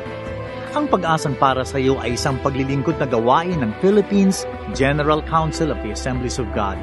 Ang 0.77 0.91
pag-asang 0.93 1.39
para 1.41 1.65
sa 1.65 1.81
iyo 1.81 1.97
ay 2.03 2.19
isang 2.19 2.37
paglilingkod 2.43 3.01
na 3.01 3.09
gawain 3.09 3.63
ng 3.63 3.73
Philippines 3.81 4.45
General 4.77 5.23
Council 5.25 5.73
of 5.73 5.81
the 5.81 5.95
Assemblies 5.95 6.37
of 6.37 6.51
God 6.53 6.77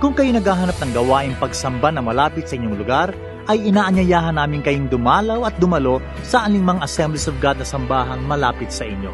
kung 0.00 0.16
kayo 0.16 0.32
naghahanap 0.32 0.80
ng 0.80 0.92
gawaing 0.96 1.36
pagsamba 1.36 1.92
na 1.92 2.00
malapit 2.00 2.48
sa 2.48 2.56
inyong 2.56 2.76
lugar, 2.80 3.12
ay 3.52 3.68
inaanyayahan 3.68 4.40
namin 4.40 4.64
kayong 4.64 4.88
dumalaw 4.88 5.44
at 5.44 5.52
dumalo 5.60 6.00
sa 6.24 6.48
aningmang 6.48 6.80
Assemblies 6.80 7.28
of 7.28 7.36
God 7.36 7.60
na 7.60 7.68
sambahang 7.68 8.24
malapit 8.24 8.72
sa 8.72 8.88
inyo. 8.88 9.12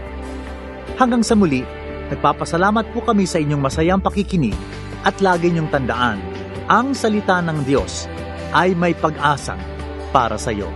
Hanggang 0.94 1.27
sa 1.27 1.35
muli, 1.35 1.66
nagpapasalamat 2.14 2.94
po 2.94 3.03
kami 3.03 3.27
sa 3.27 3.42
inyong 3.42 3.66
masayang 3.66 3.99
pakikinig 3.99 4.55
at 5.03 5.18
lagi 5.18 5.51
niyong 5.51 5.75
tandaan, 5.75 6.22
ang 6.70 6.94
salita 6.94 7.42
ng 7.42 7.66
Diyos 7.66 8.07
ay 8.55 8.79
may 8.79 8.94
pag-asang 8.94 9.59
para 10.14 10.38
sa 10.38 10.55
iyo. 10.55 10.70